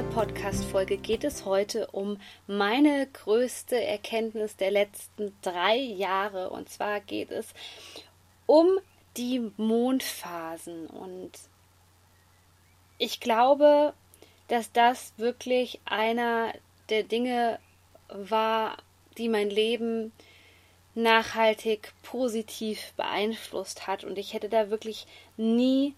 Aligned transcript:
dieser 0.00 0.12
Podcast-Folge 0.14 0.96
geht 0.96 1.24
es 1.24 1.44
heute 1.44 1.88
um 1.88 2.18
meine 2.46 3.06
größte 3.12 3.82
Erkenntnis 3.84 4.56
der 4.56 4.70
letzten 4.70 5.36
drei 5.42 5.76
Jahre. 5.76 6.48
Und 6.48 6.70
zwar 6.70 7.00
geht 7.00 7.30
es 7.30 7.46
um 8.46 8.78
die 9.18 9.50
Mondphasen. 9.58 10.86
Und 10.86 11.32
ich 12.96 13.20
glaube, 13.20 13.92
dass 14.48 14.72
das 14.72 15.12
wirklich 15.18 15.80
einer 15.84 16.54
der 16.88 17.02
Dinge 17.02 17.58
war, 18.08 18.78
die 19.18 19.28
mein 19.28 19.50
Leben 19.50 20.12
nachhaltig 20.94 21.92
positiv 22.02 22.94
beeinflusst 22.96 23.86
hat. 23.86 24.04
Und 24.04 24.16
ich 24.16 24.32
hätte 24.32 24.48
da 24.48 24.70
wirklich 24.70 25.06
nie 25.36 25.94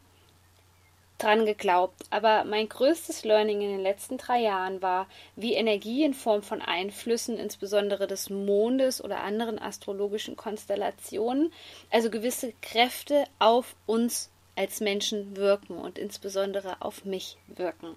dran 1.23 1.47
geglaubt, 1.47 2.05
aber 2.11 2.45
mein 2.45 2.69
größtes 2.69 3.25
Learning 3.25 3.61
in 3.61 3.71
den 3.71 3.81
letzten 3.81 4.19
drei 4.19 4.41
Jahren 4.41 4.83
war, 4.83 5.07
wie 5.37 5.55
Energie 5.55 6.05
in 6.05 6.15
Form 6.15 6.43
von 6.43 6.61
Einflüssen, 6.61 7.39
insbesondere 7.39 8.07
des 8.07 8.31
Mondes 8.31 9.03
oder 9.03 9.21
anderen 9.21 9.59
astrologischen 9.59 10.37
Konstellationen, 10.37 11.53
also 11.91 12.11
gewisse 12.11 12.53
Kräfte 12.63 13.25
auf 13.39 13.77
uns 13.87 14.31
als 14.57 14.81
Menschen 14.81 15.37
wirken 15.37 15.79
und 15.79 15.99
insbesondere 15.99 16.81
auf 16.81 17.05
mich 17.05 17.37
wirken. 17.47 17.97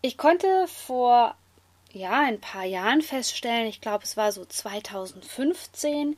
Ich 0.00 0.16
konnte 0.16 0.66
vor 0.68 1.34
ja, 1.92 2.20
ein 2.20 2.40
paar 2.40 2.64
Jahren 2.64 3.02
feststellen, 3.02 3.66
ich 3.66 3.80
glaube, 3.80 4.04
es 4.04 4.16
war 4.16 4.30
so 4.30 4.44
2015, 4.44 6.16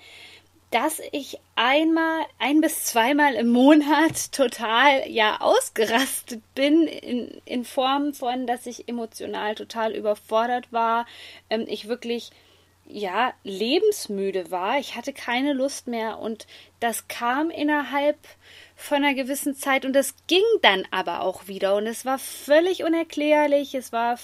dass 0.70 1.00
ich 1.12 1.38
einmal, 1.56 2.24
ein 2.38 2.60
bis 2.60 2.84
zweimal 2.84 3.34
im 3.34 3.48
Monat 3.48 4.32
total 4.32 5.08
ja 5.10 5.40
ausgerastet 5.40 6.42
bin 6.54 6.86
in, 6.86 7.40
in 7.44 7.64
Form 7.64 8.14
von, 8.14 8.46
dass 8.46 8.66
ich 8.66 8.88
emotional 8.88 9.54
total 9.54 9.94
überfordert 9.94 10.72
war, 10.72 11.06
ähm, 11.48 11.64
ich 11.68 11.88
wirklich 11.88 12.30
ja 12.86 13.32
lebensmüde 13.44 14.50
war, 14.50 14.78
ich 14.78 14.96
hatte 14.96 15.12
keine 15.12 15.52
Lust 15.52 15.86
mehr 15.86 16.18
und 16.18 16.46
das 16.80 17.06
kam 17.08 17.50
innerhalb 17.50 18.18
von 18.74 18.98
einer 18.98 19.14
gewissen 19.14 19.54
Zeit 19.54 19.84
und 19.84 19.92
das 19.92 20.14
ging 20.26 20.42
dann 20.62 20.86
aber 20.90 21.22
auch 21.22 21.46
wieder 21.46 21.76
und 21.76 21.86
es 21.86 22.04
war 22.04 22.18
völlig 22.18 22.82
unerklärlich, 22.82 23.74
es 23.74 23.92
war 23.92 24.18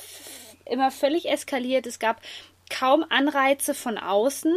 immer 0.65 0.91
völlig 0.91 1.29
eskaliert, 1.29 1.87
es 1.87 1.99
gab 1.99 2.21
kaum 2.69 3.05
Anreize 3.09 3.75
von 3.75 3.99
außen 3.99 4.55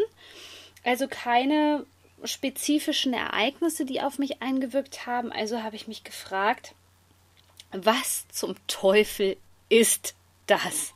also 0.84 1.08
keine 1.08 1.86
spezifischen 2.24 3.14
Ereignisse, 3.14 3.86
die 3.86 4.02
auf 4.02 4.20
mich 4.20 4.42
eingewirkt 4.42 5.06
haben. 5.06 5.32
Also 5.32 5.64
habe 5.64 5.76
ich 5.76 5.88
mich 5.88 6.04
gefragt, 6.04 6.74
was 7.72 8.28
zum 8.30 8.56
Teufel 8.68 9.38
ist 9.70 10.16
das? 10.48 10.94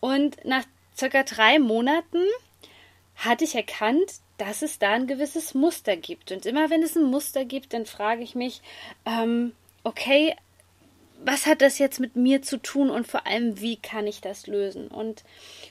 Und 0.00 0.44
nach 0.44 0.64
circa 0.96 1.22
drei 1.22 1.58
Monaten 1.58 2.22
hatte 3.16 3.44
ich 3.44 3.54
erkannt, 3.54 4.20
dass 4.38 4.62
es 4.62 4.78
da 4.78 4.92
ein 4.92 5.06
gewisses 5.06 5.54
Muster 5.54 5.96
gibt. 5.96 6.32
Und 6.32 6.46
immer 6.46 6.70
wenn 6.70 6.82
es 6.82 6.96
ein 6.96 7.04
Muster 7.04 7.44
gibt, 7.44 7.72
dann 7.72 7.86
frage 7.86 8.22
ich 8.22 8.34
mich, 8.34 8.62
ähm, 9.06 9.52
okay, 9.84 10.34
was 11.26 11.46
hat 11.46 11.62
das 11.62 11.78
jetzt 11.78 12.00
mit 12.00 12.16
mir 12.16 12.42
zu 12.42 12.58
tun 12.58 12.90
und 12.90 13.06
vor 13.06 13.26
allem, 13.26 13.60
wie 13.60 13.76
kann 13.76 14.06
ich 14.06 14.20
das 14.20 14.46
lösen? 14.46 14.88
Und 14.88 15.24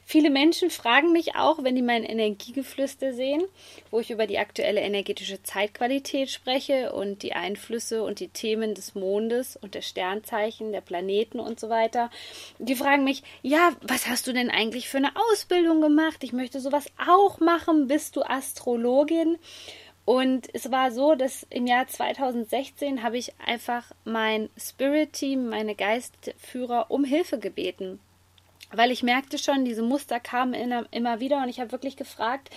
viele 0.03 0.31
Menschen 0.31 0.71
fragen 0.71 1.11
mich 1.11 1.35
auch, 1.35 1.63
wenn 1.63 1.75
die 1.75 1.83
mein 1.83 2.03
Energiegeflüster 2.03 3.13
sehen, 3.13 3.43
wo 3.91 3.99
ich 3.99 4.09
über 4.09 4.25
die 4.25 4.39
aktuelle 4.39 4.81
energetische 4.81 5.43
Zeitqualität 5.43 6.31
spreche 6.31 6.91
und 6.93 7.21
die 7.21 7.33
Einflüsse 7.33 8.03
und 8.03 8.19
die 8.19 8.29
Themen 8.29 8.73
des 8.73 8.95
Mondes 8.95 9.55
und 9.55 9.75
der 9.75 9.81
Sternzeichen, 9.81 10.71
der 10.71 10.81
Planeten 10.81 11.39
und 11.39 11.59
so 11.59 11.69
weiter. 11.69 12.09
Die 12.57 12.75
fragen 12.75 13.03
mich, 13.03 13.21
ja, 13.43 13.73
was 13.81 14.07
hast 14.07 14.25
du 14.25 14.33
denn 14.33 14.49
eigentlich 14.49 14.89
für 14.89 14.97
eine 14.97 15.11
Ausbildung 15.31 15.81
gemacht? 15.81 16.23
Ich 16.23 16.33
möchte 16.33 16.59
sowas 16.59 16.85
auch 16.97 17.39
machen. 17.39 17.87
Bist 17.87 18.15
du 18.15 18.23
Astrologin? 18.23 19.37
Und 20.05 20.53
es 20.53 20.69
war 20.69 20.91
so, 20.91 21.15
dass 21.15 21.45
im 21.49 21.65
Jahr 21.65 21.87
2016 21.87 23.03
habe 23.03 23.17
ich 23.17 23.33
einfach 23.39 23.91
mein 24.03 24.49
Spirit-Team, 24.57 25.47
meine 25.47 25.75
Geistführer 25.75 26.91
um 26.91 27.05
Hilfe 27.05 27.39
gebeten. 27.39 27.99
Weil 28.71 28.91
ich 28.91 29.03
merkte 29.03 29.37
schon, 29.37 29.65
diese 29.65 29.83
Muster 29.83 30.19
kamen 30.19 30.53
immer 30.91 31.19
wieder 31.19 31.43
und 31.43 31.49
ich 31.49 31.59
habe 31.59 31.71
wirklich 31.71 31.95
gefragt, 31.95 32.49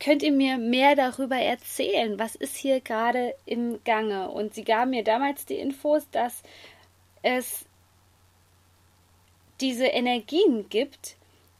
könnt 0.00 0.22
ihr 0.22 0.32
mir 0.32 0.56
mehr 0.56 0.94
darüber 0.94 1.36
erzählen? 1.36 2.18
Was 2.18 2.36
ist 2.36 2.56
hier 2.56 2.80
gerade 2.80 3.34
im 3.44 3.82
Gange? 3.84 4.30
Und 4.30 4.54
sie 4.54 4.64
gaben 4.64 4.90
mir 4.90 5.04
damals 5.04 5.44
die 5.44 5.56
Infos, 5.56 6.08
dass 6.10 6.42
es 7.22 7.66
diese 9.60 9.86
Energien 9.86 10.68
gibt 10.68 11.16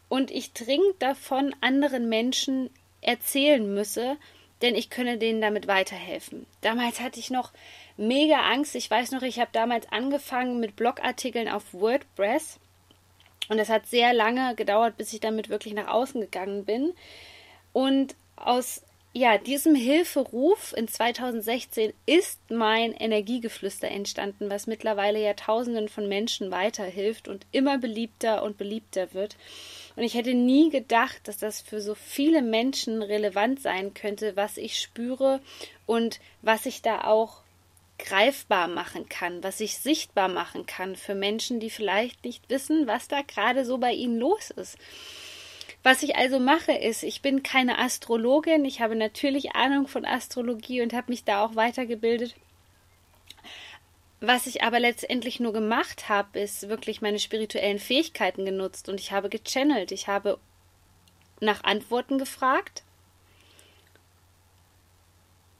und 0.08 0.30
ich 0.30 0.52
dringend 0.52 1.00
davon 1.00 1.54
anderen 1.60 2.08
Menschen 2.08 2.70
erzählen 3.00 3.74
müsse, 3.74 4.16
denn 4.62 4.74
ich 4.74 4.90
könne 4.90 5.18
denen 5.18 5.40
damit 5.40 5.66
weiterhelfen. 5.66 6.46
Damals 6.60 7.00
hatte 7.00 7.20
ich 7.20 7.30
noch 7.30 7.52
mega 7.96 8.40
Angst. 8.40 8.74
Ich 8.74 8.90
weiß 8.90 9.12
noch, 9.12 9.22
ich 9.22 9.38
habe 9.38 9.50
damals 9.52 9.90
angefangen 9.92 10.60
mit 10.60 10.76
Blogartikeln 10.76 11.48
auf 11.48 11.72
WordPress 11.72 12.58
und 13.48 13.58
es 13.58 13.68
hat 13.68 13.86
sehr 13.86 14.12
lange 14.12 14.54
gedauert, 14.54 14.96
bis 14.96 15.12
ich 15.12 15.20
damit 15.20 15.48
wirklich 15.48 15.74
nach 15.74 15.88
außen 15.88 16.20
gegangen 16.20 16.64
bin. 16.64 16.92
Und 17.72 18.14
aus 18.36 18.82
ja, 19.14 19.38
diesem 19.38 19.74
Hilferuf 19.74 20.74
in 20.76 20.86
2016 20.86 21.92
ist 22.06 22.38
mein 22.50 22.92
Energiegeflüster 22.92 23.88
entstanden, 23.88 24.50
was 24.50 24.66
mittlerweile 24.66 25.20
ja 25.20 25.34
Tausenden 25.34 25.88
von 25.88 26.08
Menschen 26.08 26.50
weiterhilft 26.50 27.26
und 27.26 27.46
immer 27.50 27.78
beliebter 27.78 28.42
und 28.42 28.58
beliebter 28.58 29.14
wird. 29.14 29.36
Und 29.96 30.02
ich 30.04 30.14
hätte 30.14 30.34
nie 30.34 30.70
gedacht, 30.70 31.26
dass 31.26 31.38
das 31.38 31.60
für 31.60 31.80
so 31.80 31.94
viele 31.94 32.42
Menschen 32.42 33.02
relevant 33.02 33.60
sein 33.60 33.94
könnte, 33.94 34.36
was 34.36 34.56
ich 34.56 34.78
spüre 34.78 35.40
und 35.86 36.20
was 36.42 36.66
ich 36.66 36.82
da 36.82 37.04
auch 37.04 37.40
greifbar 37.98 38.68
machen 38.68 39.08
kann, 39.08 39.42
was 39.42 39.58
ich 39.60 39.78
sichtbar 39.78 40.28
machen 40.28 40.66
kann 40.66 40.94
für 40.94 41.14
Menschen, 41.14 41.60
die 41.60 41.70
vielleicht 41.70 42.24
nicht 42.24 42.48
wissen, 42.48 42.86
was 42.86 43.08
da 43.08 43.22
gerade 43.22 43.64
so 43.64 43.78
bei 43.78 43.92
ihnen 43.92 44.18
los 44.18 44.50
ist. 44.50 44.78
Was 45.82 46.02
ich 46.02 46.16
also 46.16 46.38
mache, 46.38 46.72
ist, 46.72 47.02
ich 47.02 47.22
bin 47.22 47.42
keine 47.42 47.78
Astrologin, 47.78 48.64
ich 48.64 48.80
habe 48.80 48.96
natürlich 48.96 49.54
Ahnung 49.54 49.86
von 49.86 50.04
Astrologie 50.04 50.82
und 50.82 50.92
habe 50.92 51.10
mich 51.10 51.24
da 51.24 51.44
auch 51.44 51.54
weitergebildet. 51.54 52.34
Was 54.20 54.46
ich 54.46 54.64
aber 54.64 54.80
letztendlich 54.80 55.38
nur 55.38 55.52
gemacht 55.52 56.08
habe, 56.08 56.40
ist 56.40 56.68
wirklich 56.68 57.00
meine 57.00 57.20
spirituellen 57.20 57.78
Fähigkeiten 57.78 58.44
genutzt. 58.44 58.88
Und 58.88 58.98
ich 58.98 59.12
habe 59.12 59.28
gechannelt, 59.28 59.92
ich 59.92 60.08
habe 60.08 60.38
nach 61.40 61.62
Antworten 61.62 62.18
gefragt. 62.18 62.82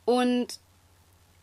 Und 0.05 0.59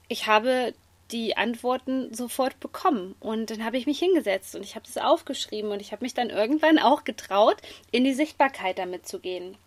ich 0.09 0.28
habe 0.28 0.73
die 1.11 1.37
Antworten 1.37 2.13
sofort 2.13 2.59
bekommen. 2.59 3.16
Und 3.19 3.52
dann 3.52 3.63
habe 3.63 3.78
ich 3.78 3.85
mich 3.85 3.99
hingesetzt 3.99 4.55
und 4.55 4.63
ich 4.63 4.75
habe 4.75 4.85
das 4.85 4.97
aufgeschrieben 4.97 5.72
und 5.72 5.81
ich 5.81 5.91
habe 5.91 6.03
mich 6.03 6.13
dann 6.13 6.29
irgendwann 6.29 6.79
auch 6.79 7.03
getraut, 7.03 7.57
in 7.91 8.03
die 8.03 8.13
Sichtbarkeit 8.13 8.78
damit 8.78 9.07
zu 9.07 9.19
gehen. 9.19 9.57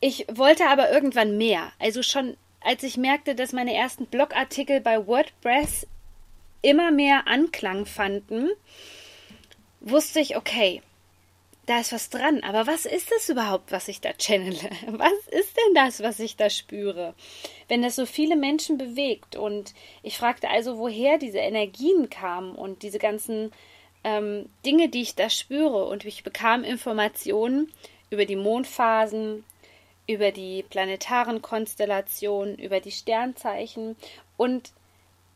Ich 0.00 0.26
wollte 0.32 0.66
aber 0.66 0.90
irgendwann 0.90 1.38
mehr. 1.38 1.72
Also 1.78 2.02
schon 2.02 2.36
als 2.64 2.82
ich 2.82 2.96
merkte, 2.96 3.34
dass 3.34 3.52
meine 3.52 3.74
ersten 3.74 4.06
Blogartikel 4.06 4.80
bei 4.80 5.06
WordPress 5.06 5.86
immer 6.62 6.90
mehr 6.90 7.26
Anklang 7.26 7.86
fanden, 7.86 8.50
wusste 9.80 10.20
ich, 10.20 10.36
okay, 10.36 10.82
da 11.66 11.80
ist 11.80 11.92
was 11.92 12.10
dran. 12.10 12.42
Aber 12.42 12.66
was 12.66 12.86
ist 12.86 13.10
es 13.16 13.28
überhaupt, 13.28 13.70
was 13.72 13.88
ich 13.88 14.00
da 14.00 14.12
channele? 14.12 14.70
Was 14.86 15.12
ist 15.30 15.56
denn 15.56 15.74
das, 15.74 16.02
was 16.02 16.18
ich 16.18 16.36
da 16.36 16.50
spüre? 16.50 17.14
Wenn 17.68 17.82
das 17.82 17.96
so 17.96 18.06
viele 18.06 18.36
Menschen 18.36 18.78
bewegt. 18.78 19.36
Und 19.36 19.74
ich 20.02 20.18
fragte 20.18 20.48
also, 20.50 20.78
woher 20.78 21.18
diese 21.18 21.38
Energien 21.38 22.10
kamen 22.10 22.54
und 22.54 22.82
diese 22.82 22.98
ganzen 22.98 23.52
ähm, 24.04 24.48
Dinge, 24.66 24.88
die 24.88 25.02
ich 25.02 25.14
da 25.14 25.30
spüre. 25.30 25.86
Und 25.86 26.04
ich 26.04 26.24
bekam 26.24 26.64
Informationen 26.64 27.72
über 28.10 28.24
die 28.24 28.36
Mondphasen, 28.36 29.44
über 30.06 30.32
die 30.32 30.64
planetaren 30.64 31.42
Konstellationen, 31.42 32.58
über 32.58 32.80
die 32.80 32.90
Sternzeichen 32.90 33.96
und 34.36 34.72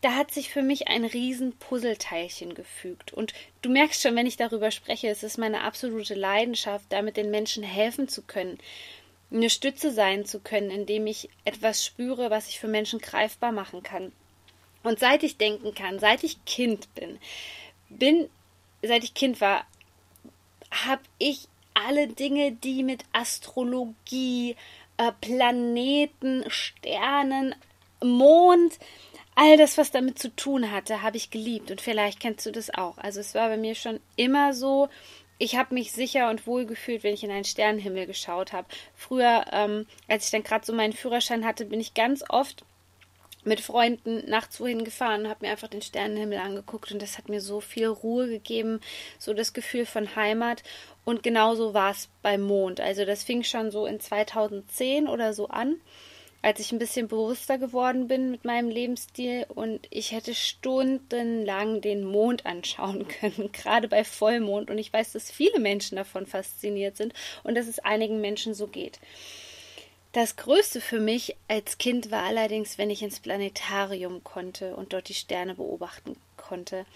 da 0.02 0.14
hat 0.14 0.30
sich 0.30 0.50
für 0.50 0.62
mich 0.62 0.88
ein 0.88 1.04
riesen 1.04 1.56
Puzzleteilchen 1.56 2.54
gefügt. 2.54 3.12
Und 3.12 3.32
du 3.62 3.70
merkst 3.70 4.02
schon, 4.02 4.14
wenn 4.14 4.26
ich 4.26 4.36
darüber 4.36 4.70
spreche, 4.70 5.08
es 5.08 5.22
ist 5.22 5.38
meine 5.38 5.62
absolute 5.62 6.14
Leidenschaft, 6.14 6.86
damit 6.90 7.16
den 7.16 7.30
Menschen 7.30 7.62
helfen 7.62 8.08
zu 8.08 8.22
können, 8.22 8.58
eine 9.30 9.50
Stütze 9.50 9.90
sein 9.90 10.24
zu 10.24 10.40
können, 10.40 10.70
indem 10.70 11.06
ich 11.06 11.28
etwas 11.44 11.84
spüre, 11.84 12.30
was 12.30 12.48
ich 12.48 12.60
für 12.60 12.68
Menschen 12.68 13.00
greifbar 13.00 13.52
machen 13.52 13.82
kann. 13.82 14.12
Und 14.82 15.00
seit 15.00 15.24
ich 15.24 15.36
denken 15.36 15.74
kann, 15.74 15.98
seit 15.98 16.22
ich 16.22 16.44
Kind 16.44 16.94
bin, 16.94 17.18
bin, 17.88 18.28
seit 18.82 19.02
ich 19.02 19.14
Kind 19.14 19.40
war, 19.40 19.66
habe 20.70 21.02
ich 21.18 21.48
alle 21.74 22.06
Dinge, 22.06 22.52
die 22.52 22.82
mit 22.82 23.04
Astrologie, 23.12 24.56
äh, 24.96 25.12
Planeten, 25.20 26.44
Sternen, 26.48 27.54
Mond, 28.00 28.78
all 29.36 29.56
das, 29.56 29.78
was 29.78 29.92
damit 29.92 30.18
zu 30.18 30.34
tun 30.34 30.72
hatte, 30.72 31.02
habe 31.02 31.16
ich 31.16 31.30
geliebt. 31.30 31.70
Und 31.70 31.80
vielleicht 31.80 32.18
kennst 32.18 32.44
du 32.46 32.50
das 32.50 32.74
auch. 32.74 32.98
Also 32.98 33.20
es 33.20 33.34
war 33.34 33.48
bei 33.48 33.56
mir 33.56 33.76
schon 33.76 34.00
immer 34.16 34.52
so, 34.52 34.88
ich 35.38 35.56
habe 35.56 35.74
mich 35.74 35.92
sicher 35.92 36.30
und 36.30 36.46
wohl 36.46 36.64
gefühlt, 36.64 37.04
wenn 37.04 37.14
ich 37.14 37.22
in 37.22 37.30
einen 37.30 37.44
Sternenhimmel 37.44 38.06
geschaut 38.06 38.52
habe. 38.52 38.66
Früher, 38.94 39.44
ähm, 39.52 39.86
als 40.08 40.24
ich 40.24 40.30
dann 40.30 40.42
gerade 40.42 40.64
so 40.64 40.72
meinen 40.72 40.94
Führerschein 40.94 41.44
hatte, 41.44 41.66
bin 41.66 41.80
ich 41.80 41.94
ganz 41.94 42.24
oft 42.28 42.64
mit 43.44 43.60
Freunden 43.60 44.28
nachts 44.28 44.58
wohin 44.58 44.84
gefahren 44.84 45.22
und 45.22 45.28
habe 45.28 45.46
mir 45.46 45.52
einfach 45.52 45.68
den 45.68 45.82
Sternenhimmel 45.82 46.38
angeguckt 46.38 46.90
und 46.90 47.00
das 47.00 47.16
hat 47.16 47.28
mir 47.28 47.40
so 47.40 47.60
viel 47.60 47.86
Ruhe 47.86 48.28
gegeben, 48.28 48.80
so 49.18 49.34
das 49.34 49.52
Gefühl 49.52 49.86
von 49.86 50.16
Heimat 50.16 50.64
und 51.04 51.22
genauso 51.22 51.72
war 51.72 51.92
es 51.92 52.08
beim 52.22 52.42
Mond. 52.42 52.80
Also 52.80 53.04
das 53.04 53.22
fing 53.22 53.44
schon 53.44 53.70
so 53.70 53.86
in 53.86 54.00
2010 54.00 55.06
oder 55.06 55.32
so 55.32 55.46
an 55.46 55.76
als 56.46 56.60
ich 56.60 56.70
ein 56.70 56.78
bisschen 56.78 57.08
bewusster 57.08 57.58
geworden 57.58 58.06
bin 58.06 58.30
mit 58.30 58.44
meinem 58.44 58.68
Lebensstil 58.68 59.46
und 59.48 59.88
ich 59.90 60.12
hätte 60.12 60.32
stundenlang 60.32 61.80
den 61.80 62.04
Mond 62.04 62.46
anschauen 62.46 63.08
können, 63.20 63.50
gerade 63.50 63.88
bei 63.88 64.04
Vollmond. 64.04 64.70
Und 64.70 64.78
ich 64.78 64.92
weiß, 64.92 65.10
dass 65.10 65.28
viele 65.28 65.58
Menschen 65.58 65.96
davon 65.96 66.24
fasziniert 66.24 66.96
sind 66.96 67.14
und 67.42 67.56
dass 67.56 67.66
es 67.66 67.80
einigen 67.80 68.20
Menschen 68.20 68.54
so 68.54 68.68
geht. 68.68 69.00
Das 70.12 70.36
Größte 70.36 70.80
für 70.80 71.00
mich 71.00 71.34
als 71.48 71.78
Kind 71.78 72.12
war 72.12 72.22
allerdings, 72.22 72.78
wenn 72.78 72.90
ich 72.90 73.02
ins 73.02 73.18
Planetarium 73.18 74.22
konnte 74.22 74.76
und 74.76 74.92
dort 74.92 75.08
die 75.08 75.14
Sterne 75.14 75.56
beobachten 75.56 76.16
konnte. 76.36 76.86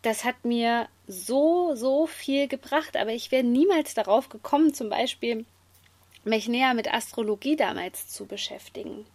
Das 0.00 0.24
hat 0.24 0.42
mir 0.42 0.88
so, 1.06 1.74
so 1.74 2.06
viel 2.06 2.48
gebracht, 2.48 2.96
aber 2.96 3.12
ich 3.12 3.30
wäre 3.30 3.44
niemals 3.44 3.92
darauf 3.92 4.30
gekommen, 4.30 4.72
zum 4.72 4.88
Beispiel 4.88 5.44
mich 6.24 6.48
näher 6.48 6.74
mit 6.74 6.92
Astrologie 6.92 7.56
damals 7.56 8.08
zu 8.08 8.26
beschäftigen. 8.26 9.06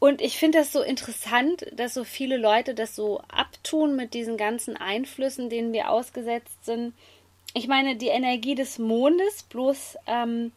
Und 0.00 0.20
ich 0.20 0.38
finde 0.38 0.58
das 0.58 0.72
so 0.72 0.82
interessant, 0.82 1.66
dass 1.72 1.94
so 1.94 2.04
viele 2.04 2.36
Leute 2.36 2.74
das 2.74 2.94
so 2.94 3.20
abtun 3.28 3.96
mit 3.96 4.14
diesen 4.14 4.36
ganzen 4.36 4.76
Einflüssen, 4.76 5.50
denen 5.50 5.72
wir 5.72 5.90
ausgesetzt 5.90 6.64
sind. 6.64 6.94
Ich 7.54 7.66
meine, 7.66 7.96
die 7.96 8.06
Energie 8.08 8.54
des 8.54 8.78
Mondes, 8.78 9.42
bloß 9.44 9.96
ähm, 10.06 10.52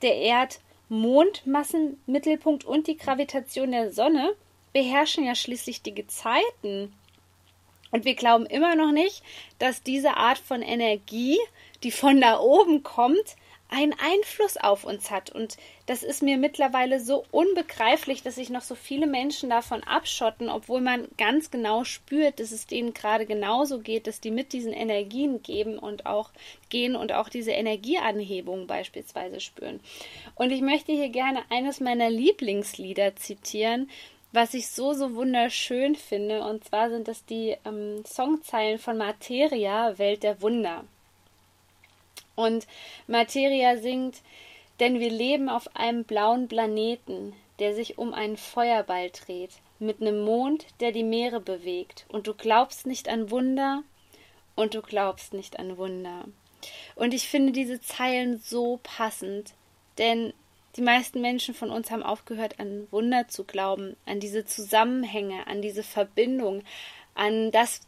der 0.00 0.14
Erd-Mondmassenmittelpunkt 0.16 2.64
und 2.64 2.86
die 2.86 2.96
Gravitation 2.96 3.72
der 3.72 3.92
Sonne 3.92 4.32
beherrschen 4.72 5.24
ja 5.24 5.34
schließlich 5.34 5.82
die 5.82 5.94
Gezeiten. 5.94 6.94
Und 7.90 8.04
wir 8.04 8.14
glauben 8.14 8.44
immer 8.46 8.74
noch 8.74 8.92
nicht, 8.92 9.22
dass 9.58 9.82
diese 9.82 10.16
Art 10.16 10.38
von 10.38 10.62
Energie 10.62 11.38
die 11.82 11.90
von 11.90 12.20
da 12.20 12.40
oben 12.40 12.82
kommt, 12.82 13.36
einen 13.70 13.92
Einfluss 13.92 14.56
auf 14.56 14.84
uns 14.84 15.10
hat. 15.10 15.30
Und 15.30 15.58
das 15.86 16.02
ist 16.02 16.22
mir 16.22 16.38
mittlerweile 16.38 17.00
so 17.00 17.24
unbegreiflich, 17.30 18.22
dass 18.22 18.36
sich 18.36 18.48
noch 18.48 18.62
so 18.62 18.74
viele 18.74 19.06
Menschen 19.06 19.50
davon 19.50 19.82
abschotten, 19.84 20.48
obwohl 20.48 20.80
man 20.80 21.06
ganz 21.18 21.50
genau 21.50 21.84
spürt, 21.84 22.40
dass 22.40 22.50
es 22.50 22.66
denen 22.66 22.94
gerade 22.94 23.26
genauso 23.26 23.80
geht, 23.80 24.06
dass 24.06 24.20
die 24.20 24.30
mit 24.30 24.52
diesen 24.52 24.72
Energien 24.72 25.42
geben 25.42 25.78
und 25.78 26.06
auch 26.06 26.30
gehen 26.70 26.96
und 26.96 27.12
auch 27.12 27.28
diese 27.28 27.50
Energieanhebung 27.50 28.66
beispielsweise 28.66 29.40
spüren. 29.40 29.80
Und 30.34 30.50
ich 30.50 30.62
möchte 30.62 30.92
hier 30.92 31.10
gerne 31.10 31.42
eines 31.50 31.80
meiner 31.80 32.08
Lieblingslieder 32.08 33.16
zitieren, 33.16 33.90
was 34.32 34.54
ich 34.54 34.68
so, 34.68 34.94
so 34.94 35.14
wunderschön 35.14 35.94
finde. 35.94 36.42
Und 36.42 36.64
zwar 36.64 36.90
sind 36.90 37.08
das 37.08 37.24
die 37.26 37.56
ähm, 37.66 38.02
Songzeilen 38.06 38.78
von 38.78 38.96
Materia, 38.96 39.98
Welt 39.98 40.22
der 40.22 40.40
Wunder. 40.40 40.84
Und 42.38 42.68
Materia 43.08 43.78
singt, 43.78 44.22
denn 44.78 45.00
wir 45.00 45.10
leben 45.10 45.48
auf 45.48 45.74
einem 45.74 46.04
blauen 46.04 46.46
Planeten, 46.46 47.32
der 47.58 47.74
sich 47.74 47.98
um 47.98 48.14
einen 48.14 48.36
Feuerball 48.36 49.10
dreht, 49.10 49.50
mit 49.80 50.00
nem 50.00 50.20
Mond, 50.20 50.66
der 50.78 50.92
die 50.92 51.02
Meere 51.02 51.40
bewegt. 51.40 52.06
Und 52.08 52.28
du 52.28 52.34
glaubst 52.34 52.86
nicht 52.86 53.08
an 53.08 53.32
Wunder, 53.32 53.82
und 54.54 54.74
du 54.74 54.82
glaubst 54.82 55.34
nicht 55.34 55.58
an 55.58 55.78
Wunder. 55.78 56.26
Und 56.94 57.12
ich 57.12 57.28
finde 57.28 57.52
diese 57.52 57.80
Zeilen 57.80 58.38
so 58.38 58.78
passend, 58.84 59.54
denn 59.98 60.32
die 60.76 60.82
meisten 60.82 61.20
Menschen 61.20 61.54
von 61.54 61.70
uns 61.70 61.90
haben 61.90 62.04
aufgehört, 62.04 62.60
an 62.60 62.86
Wunder 62.92 63.26
zu 63.26 63.42
glauben, 63.42 63.96
an 64.06 64.20
diese 64.20 64.44
Zusammenhänge, 64.44 65.48
an 65.48 65.60
diese 65.60 65.82
Verbindung, 65.82 66.62
an 67.14 67.50
das, 67.50 67.80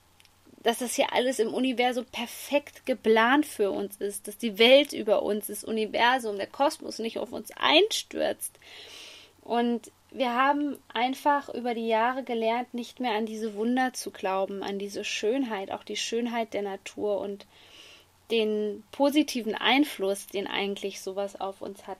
dass 0.63 0.79
das 0.79 0.95
hier 0.95 1.13
alles 1.13 1.39
im 1.39 1.55
Universum 1.55 2.05
perfekt 2.05 2.85
geplant 2.85 3.47
für 3.47 3.71
uns 3.71 3.97
ist, 3.97 4.29
dass 4.29 4.37
die 4.37 4.59
Welt 4.59 4.93
über 4.93 5.23
uns, 5.23 5.47
das 5.47 5.65
Universum, 5.65 6.37
der 6.37 6.47
Kosmos 6.47 6.99
nicht 6.99 7.19
auf 7.19 7.33
uns 7.33 7.51
einstürzt. 7.53 8.59
Und 9.43 9.91
wir 10.11 10.35
haben 10.35 10.77
einfach 10.93 11.49
über 11.49 11.73
die 11.75 11.87
Jahre 11.87 12.25
gelernt, 12.25 12.75
nicht 12.75 13.01
mehr 13.01 13.13
an 13.13 13.27
diese 13.27 13.55
Wunder 13.55 13.93
zu 13.95 14.11
glauben, 14.11 14.63
an 14.63 14.79
diese 14.79 15.05
Schönheit, 15.05 15.71
auch 15.71 15.85
die 15.85 15.97
Schönheit 15.97 16.53
der 16.53 16.63
Natur 16.63 17.21
und 17.21 17.47
den 18.31 18.85
positiven 18.93 19.55
Einfluss, 19.55 20.27
den 20.27 20.47
eigentlich 20.47 21.01
sowas 21.01 21.41
auf 21.41 21.63
uns 21.63 21.87
hat. 21.87 21.99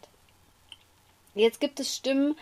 Jetzt 1.35 1.61
gibt 1.61 1.81
es 1.81 1.97
Stimmen, 1.97 2.37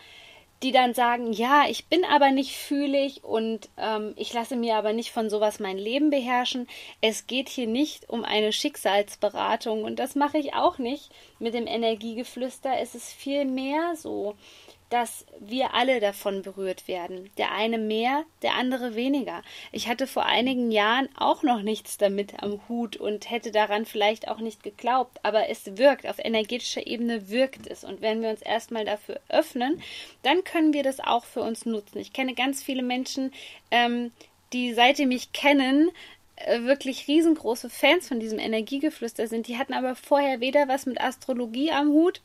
die 0.61 0.71
dann 0.71 0.93
sagen, 0.93 1.31
ja, 1.31 1.65
ich 1.69 1.85
bin 1.85 2.03
aber 2.03 2.31
nicht 2.31 2.55
fühlig 2.57 3.23
und 3.23 3.69
ähm, 3.77 4.13
ich 4.17 4.33
lasse 4.33 4.57
mir 4.57 4.75
aber 4.75 4.91
nicht 4.91 5.11
von 5.11 5.29
sowas 5.29 5.59
mein 5.59 5.77
Leben 5.77 6.09
beherrschen. 6.09 6.67
Es 7.01 7.27
geht 7.27 7.47
hier 7.47 7.67
nicht 7.67 8.09
um 8.09 8.25
eine 8.25 8.51
Schicksalsberatung 8.51 9.83
und 9.83 9.99
das 9.99 10.15
mache 10.15 10.37
ich 10.37 10.53
auch 10.53 10.77
nicht 10.77 11.11
mit 11.39 11.53
dem 11.53 11.65
Energiegeflüster. 11.65 12.77
Es 12.79 12.93
ist 12.93 13.13
vielmehr 13.13 13.95
so, 13.95 14.35
dass 14.89 15.25
wir 15.39 15.73
alle 15.73 15.99
davon 15.99 16.41
berührt 16.41 16.87
werden. 16.87 17.29
Der 17.37 17.51
eine 17.51 17.77
mehr, 17.77 18.25
der 18.41 18.55
andere 18.55 18.95
weniger. 18.95 19.43
Ich 19.71 19.87
hatte 19.87 20.07
vor 20.07 20.25
einigen 20.25 20.71
Jahren 20.71 21.09
auch 21.15 21.43
noch 21.43 21.61
nichts 21.61 21.97
damit 21.97 22.41
am 22.41 22.59
Hut 22.67 22.97
und 22.97 23.29
hätte 23.29 23.51
daran 23.51 23.85
vielleicht 23.85 24.27
auch 24.27 24.39
nicht 24.39 24.63
geglaubt, 24.63 25.19
aber 25.21 25.49
es 25.49 25.77
wirkt, 25.77 26.07
auf 26.07 26.17
energetischer 26.17 26.87
Ebene 26.87 27.29
wirkt 27.29 27.67
es. 27.67 27.83
Und 27.83 28.01
wenn 28.01 28.21
wir 28.21 28.29
uns 28.29 28.41
erstmal 28.41 28.83
dafür 28.85 29.19
öffnen, 29.29 29.81
dann 30.23 30.43
können 30.43 30.73
wir 30.73 30.83
das 30.83 30.99
auch 30.99 31.25
für 31.25 31.41
uns 31.41 31.65
nutzen. 31.65 31.99
Ich 31.99 32.11
kenne 32.11 32.33
ganz 32.33 32.63
viele 32.63 32.81
Menschen, 32.81 33.31
ähm, 33.69 34.11
die 34.53 34.73
seitdem 34.73 35.09
mich 35.09 35.31
kennen, 35.33 35.91
äh, 36.35 36.61
wirklich 36.61 37.07
riesengroße 37.07 37.69
Fans 37.69 38.07
von 38.07 38.19
diesem 38.19 38.39
Energiegeflüster 38.39 39.27
sind. 39.27 39.47
Die 39.47 39.57
hatten 39.57 39.73
aber 39.73 39.95
vorher 39.95 40.39
weder 40.39 40.67
was 40.67 40.87
mit 40.87 40.99
Astrologie 40.99 41.71
am 41.71 41.89
Hut, 41.89 42.21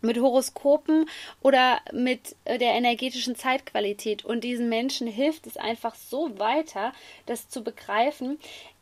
mit 0.00 0.18
Horoskopen 0.18 1.08
oder 1.42 1.80
mit 1.92 2.36
äh, 2.44 2.58
der 2.58 2.72
energetischen 2.72 3.36
Zeitqualität. 3.36 4.24
Und 4.24 4.44
diesen 4.44 4.68
Menschen 4.68 5.06
hilft 5.06 5.46
es 5.46 5.56
einfach 5.56 5.94
so 5.94 6.38
weiter, 6.38 6.92
das 7.26 7.48
zu 7.48 7.62
begreifen. 7.62 8.38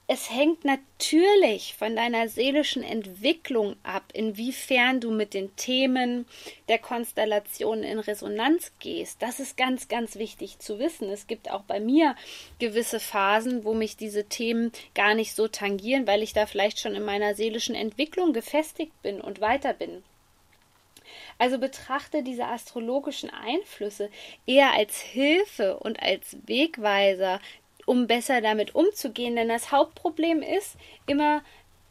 Es 0.08 0.30
hängt 0.30 0.64
natürlich 0.64 1.75
von 1.75 1.96
deiner 1.96 2.28
seelischen 2.28 2.85
Entwicklung 2.85 3.75
ab, 3.82 4.04
inwiefern 4.12 5.00
du 5.00 5.11
mit 5.11 5.35
den 5.35 5.56
Themen 5.56 6.26
der 6.68 6.78
Konstellation 6.78 7.82
in 7.82 7.99
Resonanz 7.99 8.70
gehst. 8.78 9.20
Das 9.20 9.40
ist 9.40 9.56
ganz, 9.56 9.88
ganz 9.88 10.14
wichtig 10.14 10.61
zu 10.61 10.78
wissen. 10.78 11.11
Es 11.11 11.26
gibt 11.26 11.50
auch 11.50 11.62
bei 11.62 11.80
mir 11.80 12.14
gewisse 12.61 13.00
Phasen, 13.00 13.64
wo 13.64 13.75
mich 13.75 13.96
diese 13.96 14.26
Themen 14.26 14.70
gar 14.94 15.14
nicht 15.14 15.35
so 15.35 15.49
tangieren, 15.49 16.06
weil 16.06 16.23
ich 16.23 16.32
da 16.32 16.46
vielleicht 16.46 16.78
schon 16.78 16.94
in 16.94 17.04
meiner 17.04 17.35
seelischen 17.35 17.75
Entwicklung 17.75 18.32
gefestigt 18.32 18.92
bin 19.02 19.20
und 19.20 19.40
weiter 19.40 19.73
bin. 19.73 20.04
Also 21.38 21.59
betrachte 21.59 22.23
diese 22.23 22.47
astrologischen 22.47 23.31
Einflüsse 23.31 24.11
eher 24.47 24.73
als 24.73 25.00
Hilfe 25.00 25.78
und 25.78 26.00
als 26.02 26.37
Wegweiser, 26.47 27.40
um 27.85 28.07
besser 28.07 28.40
damit 28.40 28.75
umzugehen. 28.75 29.37
Denn 29.37 29.49
das 29.49 29.71
Hauptproblem 29.71 30.43
ist 30.43 30.76
immer, 31.07 31.43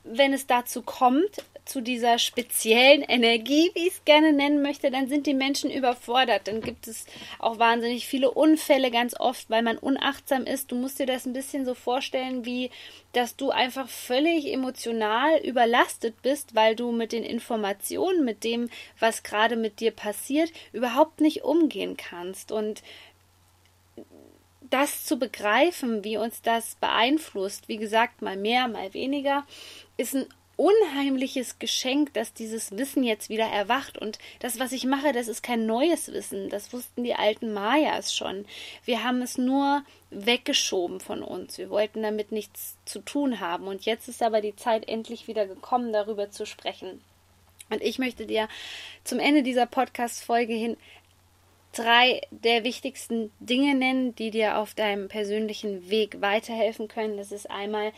wenn 0.04 0.34
es 0.34 0.48
dazu 0.48 0.82
kommt, 0.82 1.44
zu 1.66 1.82
dieser 1.82 2.20
speziellen 2.20 3.02
Energie, 3.02 3.72
wie 3.74 3.88
ich 3.88 3.94
es 3.94 4.06
gerne 4.06 4.34
nennen 4.34 4.62
möchte, 4.62 4.92
dann 4.92 5.08
sind 5.08 5.26
die 5.26 5.34
Menschen 5.34 5.72
überfordert. 5.72 6.48
Dann 6.48 6.62
gibt 6.62 6.88
es 6.88 7.06
auch 7.40 7.58
wahnsinnig 7.58 8.06
viele 8.06 8.32
Unfälle 8.32 8.92
ganz 8.92 9.20
oft, 9.20 9.50
weil 9.50 9.64
man 9.64 9.80
unachtsam 9.80 10.46
ist. 10.46 10.72
Du 10.72 10.76
musst 10.76 11.00
dir 11.00 11.08
das 11.08 11.26
ein 11.26 11.34
bisschen 11.34 11.66
so 11.66 11.74
vorstellen, 11.74 12.46
wie 12.46 12.70
dass 13.14 13.38
du 13.38 13.50
einfach 13.50 13.88
völlig 13.88 14.52
emotional 14.52 15.40
überlastet 15.40 16.22
bist, 16.22 16.54
weil 16.54 16.76
du 16.76 16.92
mit 16.92 17.14
den 17.14 17.24
Informationen, 17.24 18.26
mit 18.26 18.44
dem, 18.44 18.70
was 19.00 19.24
gerade 19.24 19.56
mit 19.56 19.80
dir 19.80 19.92
passiert, 19.92 20.52
überhaupt 20.74 21.22
nicht 21.22 21.44
umgehen 21.44 21.96
kannst. 21.96 22.52
Und 22.52 22.84
das 24.70 25.06
zu 25.06 25.18
begreifen, 25.18 26.04
wie 26.04 26.18
uns 26.18 26.42
das 26.42 26.76
beeinflusst, 26.76 27.70
wie 27.70 27.78
gesagt, 27.78 28.22
mal 28.22 28.36
mehr, 28.36 28.68
mal 28.68 28.94
weniger, 28.94 29.46
ist 29.96 30.16
ein 30.16 30.26
unheimliches 30.58 31.60
Geschenk, 31.60 32.14
dass 32.14 32.34
dieses 32.34 32.78
Wissen 32.78 33.04
jetzt 33.04 33.30
wieder 33.30 33.46
erwacht. 33.46 33.98
Und 33.98 34.20
das, 34.40 34.60
was 34.60 34.72
ich 34.72 34.86
mache, 34.86 35.12
das 35.12 35.28
ist 35.28 35.44
kein 35.44 35.66
neues 35.66 36.12
Wissen. 36.12 36.50
Das 36.50 36.74
wussten 36.74 37.04
die 37.04 37.16
alten 37.16 37.54
Mayas 37.54 38.16
schon. 38.16 38.46
Wir 38.86 39.04
haben 39.04 39.22
es 39.22 39.38
nur 39.38 39.84
weggeschoben 40.12 41.00
von 41.00 41.24
uns. 41.24 41.58
Wir 41.58 41.70
wollten 41.70 42.02
damit 42.02 42.32
nichts 42.32 42.78
zu 42.86 43.00
tun 43.00 43.40
haben. 43.40 43.68
Und 43.68 43.86
jetzt 43.86 44.08
ist 44.08 44.24
aber 44.24 44.42
die 44.42 44.56
Zeit 44.56 44.88
endlich 44.88 45.28
wieder 45.28 45.46
gekommen, 45.46 45.92
darüber 45.92 46.32
zu 46.32 46.46
sprechen. 46.46 47.02
Und 47.70 47.82
ich 47.82 48.00
möchte 48.00 48.26
dir 48.26 48.48
zum 49.04 49.20
Ende 49.20 49.44
dieser 49.44 49.66
Podcast-Folge 49.66 50.54
hin 50.54 50.78
drei 51.76 52.22
der 52.32 52.64
wichtigsten 52.64 53.32
Dinge 53.40 53.76
nennen, 53.76 54.16
die 54.16 54.32
dir 54.32 54.58
auf 54.58 54.74
deinem 54.74 55.08
persönlichen 55.08 55.90
Weg 55.90 56.22
weiterhelfen 56.22 56.88
können. 56.88 57.18
Das 57.18 57.32
ist 57.32 57.50
einmal 57.50 57.92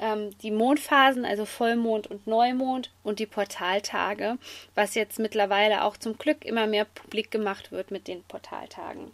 ähm, 0.00 0.36
die 0.38 0.50
Mondphasen, 0.50 1.24
also 1.24 1.44
Vollmond 1.44 2.06
und 2.06 2.26
Neumond 2.26 2.90
und 3.02 3.18
die 3.18 3.26
Portaltage, 3.26 4.38
was 4.74 4.94
jetzt 4.94 5.18
mittlerweile 5.18 5.84
auch 5.84 5.96
zum 5.96 6.18
Glück 6.18 6.44
immer 6.44 6.66
mehr 6.66 6.84
publik 6.84 7.30
gemacht 7.30 7.72
wird 7.72 7.90
mit 7.90 8.08
den 8.08 8.22
Portaltagen. 8.24 9.12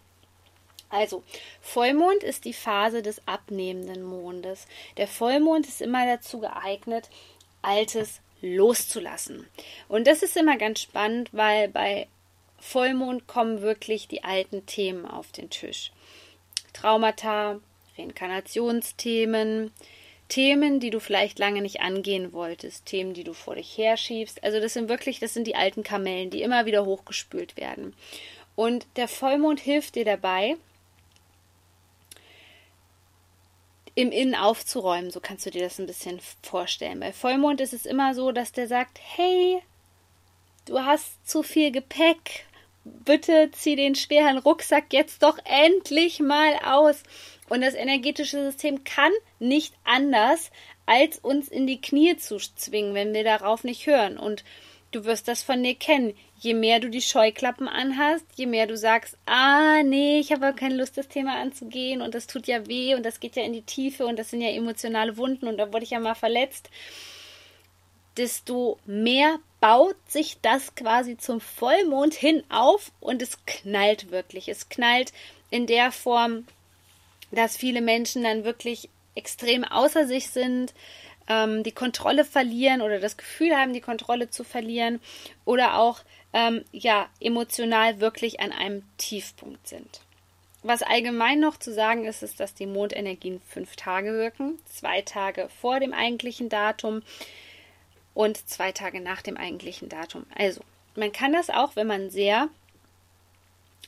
Also, 0.88 1.22
Vollmond 1.60 2.24
ist 2.24 2.44
die 2.44 2.52
Phase 2.52 3.02
des 3.02 3.26
abnehmenden 3.26 4.02
Mondes. 4.02 4.66
Der 4.96 5.06
Vollmond 5.06 5.66
ist 5.68 5.80
immer 5.80 6.04
dazu 6.04 6.40
geeignet, 6.40 7.08
Altes 7.62 8.20
loszulassen. 8.42 9.46
Und 9.88 10.06
das 10.06 10.22
ist 10.22 10.36
immer 10.36 10.56
ganz 10.56 10.80
spannend, 10.80 11.28
weil 11.32 11.68
bei 11.68 12.08
Vollmond 12.58 13.26
kommen 13.26 13.62
wirklich 13.62 14.08
die 14.08 14.24
alten 14.24 14.66
Themen 14.66 15.06
auf 15.06 15.30
den 15.30 15.50
Tisch. 15.50 15.92
Traumata, 16.72 17.60
Reinkarnationsthemen, 17.96 19.72
Themen, 20.30 20.80
die 20.80 20.88
du 20.88 21.00
vielleicht 21.00 21.38
lange 21.38 21.60
nicht 21.60 21.82
angehen 21.82 22.32
wolltest, 22.32 22.86
Themen, 22.86 23.12
die 23.12 23.24
du 23.24 23.34
vor 23.34 23.56
dich 23.56 23.76
herschiebst. 23.76 24.42
Also 24.42 24.60
das 24.60 24.72
sind 24.72 24.88
wirklich, 24.88 25.18
das 25.20 25.34
sind 25.34 25.46
die 25.46 25.56
alten 25.56 25.82
Kamellen, 25.82 26.30
die 26.30 26.40
immer 26.40 26.64
wieder 26.64 26.86
hochgespült 26.86 27.58
werden. 27.58 27.94
Und 28.56 28.86
der 28.96 29.08
Vollmond 29.08 29.60
hilft 29.60 29.96
dir 29.96 30.04
dabei, 30.04 30.56
im 33.94 34.12
Innen 34.12 34.34
aufzuräumen. 34.34 35.10
So 35.10 35.20
kannst 35.20 35.44
du 35.46 35.50
dir 35.50 35.62
das 35.62 35.78
ein 35.78 35.86
bisschen 35.86 36.20
vorstellen. 36.42 37.00
Bei 37.00 37.12
Vollmond 37.12 37.60
ist 37.60 37.72
es 37.72 37.84
immer 37.84 38.14
so, 38.14 38.32
dass 38.32 38.52
der 38.52 38.68
sagt, 38.68 38.98
hey, 39.16 39.60
du 40.64 40.78
hast 40.80 41.28
zu 41.28 41.42
viel 41.42 41.70
Gepäck, 41.70 42.46
bitte 42.84 43.50
zieh 43.52 43.76
den 43.76 43.94
schweren 43.94 44.38
Rucksack 44.38 44.92
jetzt 44.92 45.22
doch 45.22 45.38
endlich 45.44 46.20
mal 46.20 46.54
aus. 46.64 47.02
Und 47.50 47.60
das 47.60 47.74
energetische 47.74 48.42
System 48.42 48.84
kann 48.84 49.12
nicht 49.40 49.74
anders, 49.84 50.50
als 50.86 51.18
uns 51.18 51.48
in 51.48 51.66
die 51.66 51.80
Knie 51.80 52.16
zu 52.16 52.38
zwingen, 52.38 52.94
wenn 52.94 53.12
wir 53.12 53.24
darauf 53.24 53.64
nicht 53.64 53.86
hören. 53.86 54.18
Und 54.18 54.44
du 54.92 55.04
wirst 55.04 55.28
das 55.28 55.42
von 55.42 55.62
dir 55.62 55.74
kennen. 55.74 56.14
Je 56.38 56.54
mehr 56.54 56.78
du 56.78 56.88
die 56.88 57.02
Scheuklappen 57.02 57.68
anhast, 57.68 58.24
je 58.36 58.46
mehr 58.46 58.66
du 58.66 58.76
sagst, 58.76 59.18
ah, 59.26 59.82
nee, 59.82 60.20
ich 60.20 60.32
habe 60.32 60.54
keine 60.54 60.76
Lust, 60.76 60.96
das 60.96 61.08
Thema 61.08 61.40
anzugehen 61.40 62.00
und 62.00 62.14
das 62.14 62.28
tut 62.28 62.46
ja 62.46 62.66
weh 62.66 62.94
und 62.94 63.04
das 63.04 63.20
geht 63.20 63.36
ja 63.36 63.42
in 63.42 63.52
die 63.52 63.62
Tiefe 63.62 64.06
und 64.06 64.18
das 64.18 64.30
sind 64.30 64.40
ja 64.40 64.50
emotionale 64.50 65.16
Wunden 65.16 65.48
und 65.48 65.58
da 65.58 65.72
wurde 65.72 65.84
ich 65.84 65.90
ja 65.90 66.00
mal 66.00 66.14
verletzt, 66.14 66.70
desto 68.16 68.78
mehr 68.86 69.38
baut 69.60 69.96
sich 70.08 70.38
das 70.40 70.74
quasi 70.76 71.18
zum 71.18 71.40
Vollmond 71.40 72.14
hin 72.14 72.42
auf 72.48 72.92
und 73.00 73.22
es 73.22 73.44
knallt 73.44 74.10
wirklich. 74.10 74.48
Es 74.48 74.68
knallt 74.68 75.12
in 75.50 75.66
der 75.66 75.92
Form, 75.92 76.46
dass 77.30 77.56
viele 77.56 77.80
Menschen 77.80 78.22
dann 78.22 78.44
wirklich 78.44 78.88
extrem 79.14 79.64
außer 79.64 80.06
sich 80.06 80.30
sind, 80.30 80.74
ähm, 81.28 81.62
die 81.62 81.72
Kontrolle 81.72 82.24
verlieren 82.24 82.82
oder 82.82 83.00
das 83.00 83.16
Gefühl 83.16 83.56
haben, 83.56 83.72
die 83.72 83.80
Kontrolle 83.80 84.30
zu 84.30 84.44
verlieren 84.44 85.00
oder 85.44 85.78
auch 85.78 86.00
ähm, 86.32 86.64
ja 86.72 87.08
emotional 87.20 88.00
wirklich 88.00 88.40
an 88.40 88.52
einem 88.52 88.82
Tiefpunkt 88.98 89.66
sind. 89.66 90.00
Was 90.62 90.82
allgemein 90.82 91.40
noch 91.40 91.56
zu 91.56 91.72
sagen 91.72 92.04
ist, 92.04 92.22
ist, 92.22 92.38
dass 92.38 92.52
die 92.54 92.66
Mondenergien 92.66 93.40
fünf 93.48 93.76
Tage 93.76 94.12
wirken, 94.12 94.58
zwei 94.66 95.00
Tage 95.00 95.48
vor 95.60 95.80
dem 95.80 95.94
eigentlichen 95.94 96.50
Datum 96.50 97.02
und 98.12 98.48
zwei 98.48 98.70
Tage 98.72 99.00
nach 99.00 99.22
dem 99.22 99.38
eigentlichen 99.38 99.88
Datum. 99.88 100.26
Also, 100.36 100.60
man 100.96 101.12
kann 101.12 101.32
das 101.32 101.48
auch, 101.48 101.76
wenn 101.76 101.86
man 101.86 102.10
sehr 102.10 102.50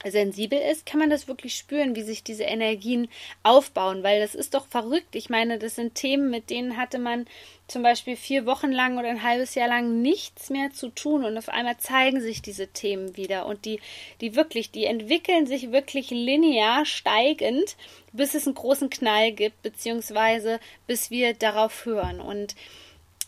sensibel 0.04 0.58
ist, 0.58 0.84
kann 0.84 0.98
man 0.98 1.10
das 1.10 1.28
wirklich 1.28 1.54
spüren, 1.54 1.94
wie 1.94 2.02
sich 2.02 2.24
diese 2.24 2.42
Energien 2.44 3.08
aufbauen, 3.42 4.02
weil 4.02 4.20
das 4.20 4.34
ist 4.34 4.54
doch 4.54 4.66
verrückt. 4.66 5.14
Ich 5.14 5.30
meine, 5.30 5.58
das 5.58 5.76
sind 5.76 5.94
Themen, 5.94 6.30
mit 6.30 6.50
denen 6.50 6.76
hatte 6.76 6.98
man 6.98 7.26
zum 7.68 7.82
Beispiel 7.82 8.16
vier 8.16 8.44
Wochen 8.44 8.70
lang 8.70 8.98
oder 8.98 9.08
ein 9.08 9.22
halbes 9.22 9.54
Jahr 9.54 9.68
lang 9.68 10.02
nichts 10.02 10.50
mehr 10.50 10.72
zu 10.72 10.88
tun 10.88 11.24
und 11.24 11.38
auf 11.38 11.48
einmal 11.48 11.78
zeigen 11.78 12.20
sich 12.20 12.42
diese 12.42 12.68
Themen 12.68 13.16
wieder 13.16 13.46
und 13.46 13.64
die, 13.64 13.80
die 14.20 14.34
wirklich, 14.34 14.70
die 14.70 14.84
entwickeln 14.84 15.46
sich 15.46 15.72
wirklich 15.72 16.10
linear 16.10 16.84
steigend, 16.84 17.76
bis 18.12 18.34
es 18.34 18.46
einen 18.46 18.56
großen 18.56 18.90
Knall 18.90 19.32
gibt, 19.32 19.62
beziehungsweise 19.62 20.60
bis 20.86 21.10
wir 21.10 21.32
darauf 21.34 21.86
hören 21.86 22.20
und 22.20 22.54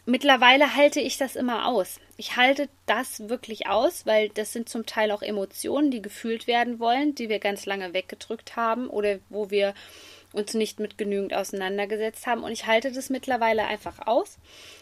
Mittlerweile 0.06 0.74
halte 0.76 1.00
ich 1.00 1.16
das 1.16 1.34
immer 1.34 1.66
aus. 1.66 1.98
Ich 2.18 2.36
halte 2.36 2.68
das 2.84 3.28
wirklich 3.28 3.68
aus, 3.68 4.04
weil 4.04 4.28
das 4.28 4.52
sind 4.52 4.68
zum 4.68 4.84
Teil 4.84 5.10
auch 5.10 5.22
Emotionen, 5.22 5.90
die 5.90 6.02
gefühlt 6.02 6.46
werden 6.46 6.78
wollen, 6.78 7.14
die 7.14 7.30
wir 7.30 7.38
ganz 7.38 7.64
lange 7.64 7.94
weggedrückt 7.94 8.54
haben 8.54 8.88
oder 8.88 9.18
wo 9.30 9.50
wir 9.50 9.74
uns 10.34 10.52
nicht 10.52 10.78
mit 10.78 10.98
genügend 10.98 11.32
auseinandergesetzt 11.32 12.26
haben. 12.26 12.42
Und 12.42 12.52
ich 12.52 12.66
halte 12.66 12.92
das 12.92 13.08
mittlerweile 13.08 13.66
einfach 13.66 14.06
aus, 14.06 14.38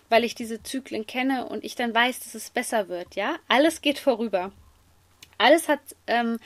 weil 0.09 0.25
ich 0.25 0.35
diese 0.35 0.63
Zyklen 0.63 1.07
kenne 1.07 1.47
und 1.47 1.65
ich 1.65 1.77
dann 1.77 1.95
weiß, 1.95 2.21
dass 2.21 2.35
es 2.35 2.51
besser 2.51 2.89
wird. 2.89 3.15
Ja, 3.15 3.37
alles 3.49 3.81
geht 3.81 4.01
vorüber. 4.01 4.51
Alles 5.39 5.69
hat 5.69 5.81
ähm, 6.09 6.39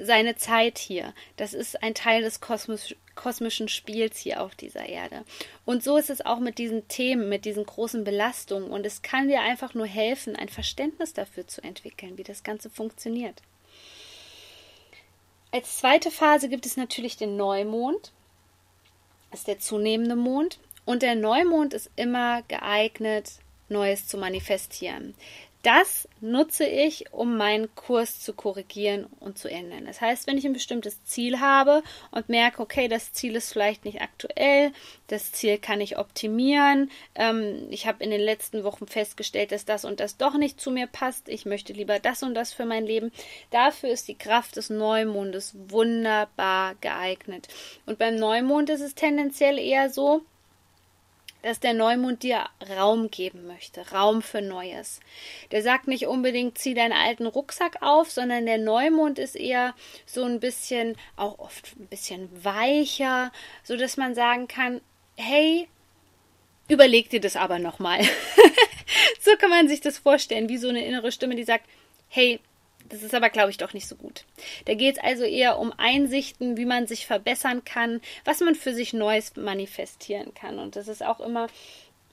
seine 0.00 0.36
Zeit 0.36 0.78
hier. 0.78 1.14
Das 1.36 1.52
ist 1.52 1.82
ein 1.82 1.94
Teil 1.94 2.22
des 2.22 2.40
Kosmos 2.40 2.94
kosmischen 3.20 3.68
Spiels 3.68 4.18
hier 4.18 4.42
auf 4.42 4.54
dieser 4.54 4.86
Erde. 4.86 5.24
Und 5.66 5.84
so 5.84 5.98
ist 5.98 6.08
es 6.08 6.24
auch 6.24 6.38
mit 6.38 6.56
diesen 6.56 6.88
Themen, 6.88 7.28
mit 7.28 7.44
diesen 7.44 7.66
großen 7.66 8.02
Belastungen. 8.02 8.70
Und 8.70 8.86
es 8.86 9.02
kann 9.02 9.28
dir 9.28 9.40
einfach 9.42 9.74
nur 9.74 9.86
helfen, 9.86 10.36
ein 10.36 10.48
Verständnis 10.48 11.12
dafür 11.12 11.46
zu 11.46 11.62
entwickeln, 11.62 12.16
wie 12.16 12.22
das 12.22 12.42
Ganze 12.42 12.70
funktioniert. 12.70 13.42
Als 15.52 15.78
zweite 15.78 16.10
Phase 16.10 16.48
gibt 16.48 16.64
es 16.64 16.78
natürlich 16.78 17.18
den 17.18 17.36
Neumond. 17.36 18.12
Das 19.30 19.40
ist 19.40 19.48
der 19.48 19.58
zunehmende 19.58 20.16
Mond. 20.16 20.58
Und 20.86 21.02
der 21.02 21.14
Neumond 21.14 21.74
ist 21.74 21.90
immer 21.96 22.42
geeignet, 22.42 23.32
Neues 23.68 24.08
zu 24.08 24.16
manifestieren. 24.16 25.14
Das 25.62 26.08
nutze 26.22 26.64
ich, 26.64 27.12
um 27.12 27.36
meinen 27.36 27.74
Kurs 27.74 28.20
zu 28.20 28.32
korrigieren 28.32 29.04
und 29.20 29.36
zu 29.36 29.48
ändern. 29.48 29.84
Das 29.84 30.00
heißt, 30.00 30.26
wenn 30.26 30.38
ich 30.38 30.46
ein 30.46 30.54
bestimmtes 30.54 31.04
Ziel 31.04 31.38
habe 31.38 31.82
und 32.12 32.30
merke, 32.30 32.62
okay, 32.62 32.88
das 32.88 33.12
Ziel 33.12 33.36
ist 33.36 33.52
vielleicht 33.52 33.84
nicht 33.84 34.00
aktuell, 34.00 34.72
das 35.08 35.32
Ziel 35.32 35.58
kann 35.58 35.82
ich 35.82 35.98
optimieren, 35.98 36.90
ähm, 37.14 37.66
ich 37.68 37.86
habe 37.86 38.02
in 38.02 38.10
den 38.10 38.22
letzten 38.22 38.64
Wochen 38.64 38.86
festgestellt, 38.86 39.52
dass 39.52 39.66
das 39.66 39.84
und 39.84 40.00
das 40.00 40.16
doch 40.16 40.38
nicht 40.38 40.58
zu 40.58 40.70
mir 40.70 40.86
passt, 40.86 41.28
ich 41.28 41.44
möchte 41.44 41.74
lieber 41.74 41.98
das 41.98 42.22
und 42.22 42.34
das 42.34 42.54
für 42.54 42.64
mein 42.64 42.86
Leben, 42.86 43.12
dafür 43.50 43.90
ist 43.90 44.08
die 44.08 44.16
Kraft 44.16 44.56
des 44.56 44.70
Neumondes 44.70 45.54
wunderbar 45.68 46.74
geeignet. 46.80 47.48
Und 47.84 47.98
beim 47.98 48.16
Neumond 48.16 48.70
ist 48.70 48.80
es 48.80 48.94
tendenziell 48.94 49.58
eher 49.58 49.90
so, 49.90 50.22
dass 51.42 51.60
der 51.60 51.74
Neumond 51.74 52.22
dir 52.22 52.46
Raum 52.76 53.10
geben 53.10 53.46
möchte, 53.46 53.90
Raum 53.90 54.22
für 54.22 54.42
Neues. 54.42 55.00
Der 55.50 55.62
sagt 55.62 55.88
nicht 55.88 56.06
unbedingt, 56.06 56.58
zieh 56.58 56.74
deinen 56.74 56.92
alten 56.92 57.26
Rucksack 57.26 57.82
auf, 57.82 58.10
sondern 58.10 58.46
der 58.46 58.58
Neumond 58.58 59.18
ist 59.18 59.36
eher 59.36 59.74
so 60.06 60.24
ein 60.24 60.40
bisschen, 60.40 60.96
auch 61.16 61.38
oft 61.38 61.76
ein 61.78 61.86
bisschen 61.86 62.28
weicher, 62.44 63.32
so 63.62 63.76
dass 63.76 63.96
man 63.96 64.14
sagen 64.14 64.48
kann, 64.48 64.80
hey, 65.16 65.68
überleg 66.68 67.10
dir 67.10 67.20
das 67.20 67.36
aber 67.36 67.58
nochmal. 67.58 68.00
so 69.20 69.32
kann 69.38 69.50
man 69.50 69.68
sich 69.68 69.80
das 69.80 69.98
vorstellen, 69.98 70.48
wie 70.48 70.58
so 70.58 70.68
eine 70.68 70.84
innere 70.84 71.12
Stimme, 71.12 71.36
die 71.36 71.44
sagt, 71.44 71.64
hey, 72.08 72.40
das 72.90 73.02
ist 73.02 73.14
aber, 73.14 73.30
glaube 73.30 73.50
ich, 73.50 73.56
doch 73.56 73.72
nicht 73.72 73.88
so 73.88 73.96
gut. 73.96 74.24
Da 74.66 74.74
geht 74.74 74.96
es 74.96 75.02
also 75.02 75.24
eher 75.24 75.58
um 75.58 75.72
Einsichten, 75.76 76.56
wie 76.56 76.64
man 76.64 76.86
sich 76.86 77.06
verbessern 77.06 77.64
kann, 77.64 78.00
was 78.24 78.40
man 78.40 78.54
für 78.54 78.74
sich 78.74 78.92
Neues 78.92 79.36
manifestieren 79.36 80.34
kann. 80.34 80.58
Und 80.58 80.76
das 80.76 80.88
ist 80.88 81.04
auch 81.04 81.20
immer 81.20 81.46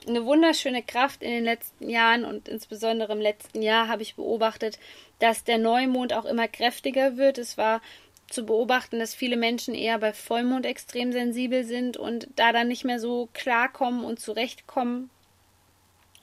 eine 0.08 0.24
wunderschöne 0.26 0.84
Kraft 0.84 1.24
in 1.24 1.32
den 1.32 1.44
letzten 1.44 1.90
Jahren 1.90 2.24
und 2.24 2.48
insbesondere 2.48 3.12
im 3.12 3.20
letzten 3.20 3.62
Jahr 3.62 3.88
habe 3.88 4.04
ich 4.04 4.16
beobachtet, 4.16 4.80
dass 5.20 5.44
der 5.44 5.58
Neumond 5.58 6.14
auch 6.14 6.26
immer 6.26 6.48
kräftiger 6.48 7.18
wird. 7.18 7.38
Es 7.40 7.58
war 7.58 7.82
zu 8.30 8.46
beobachten, 8.46 9.00
dass 9.00 9.16
viele 9.16 9.38
Menschen 9.38 9.74
eher 9.74 9.98
bei 9.98 10.14
Vollmond 10.14 10.66
extrem 10.66 11.12
sensibel 11.12 11.64
sind 11.64 11.98
und 11.98 12.28
da 12.36 12.52
dann 12.52 12.68
nicht 12.68 12.86
mehr 12.86 13.00
so 13.00 13.30
klarkommen 13.34 14.04
und 14.06 14.20
zurechtkommen. 14.20 15.10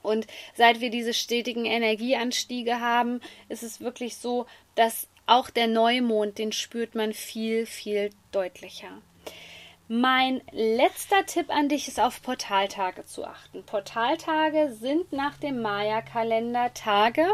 Und 0.04 0.26
seit 0.54 0.80
wir 0.80 0.90
diese 0.90 1.14
stetigen 1.14 1.64
Energieanstiege 1.64 2.78
haben, 2.80 3.20
ist 3.48 3.62
es 3.62 3.80
wirklich 3.80 4.16
so, 4.16 4.46
dass 4.74 5.08
auch 5.26 5.48
der 5.48 5.66
Neumond, 5.66 6.38
den 6.38 6.52
spürt 6.52 6.94
man 6.94 7.14
viel, 7.14 7.64
viel 7.64 8.10
deutlicher. 8.30 9.00
Mein 9.88 10.42
letzter 10.50 11.26
Tipp 11.26 11.50
an 11.50 11.68
dich 11.68 11.88
ist 11.88 12.00
auf 12.00 12.22
Portaltage 12.22 13.04
zu 13.04 13.24
achten. 13.24 13.64
Portaltage 13.64 14.72
sind 14.72 15.12
nach 15.12 15.36
dem 15.36 15.60
Maya-Kalender 15.60 16.72
Tage, 16.72 17.26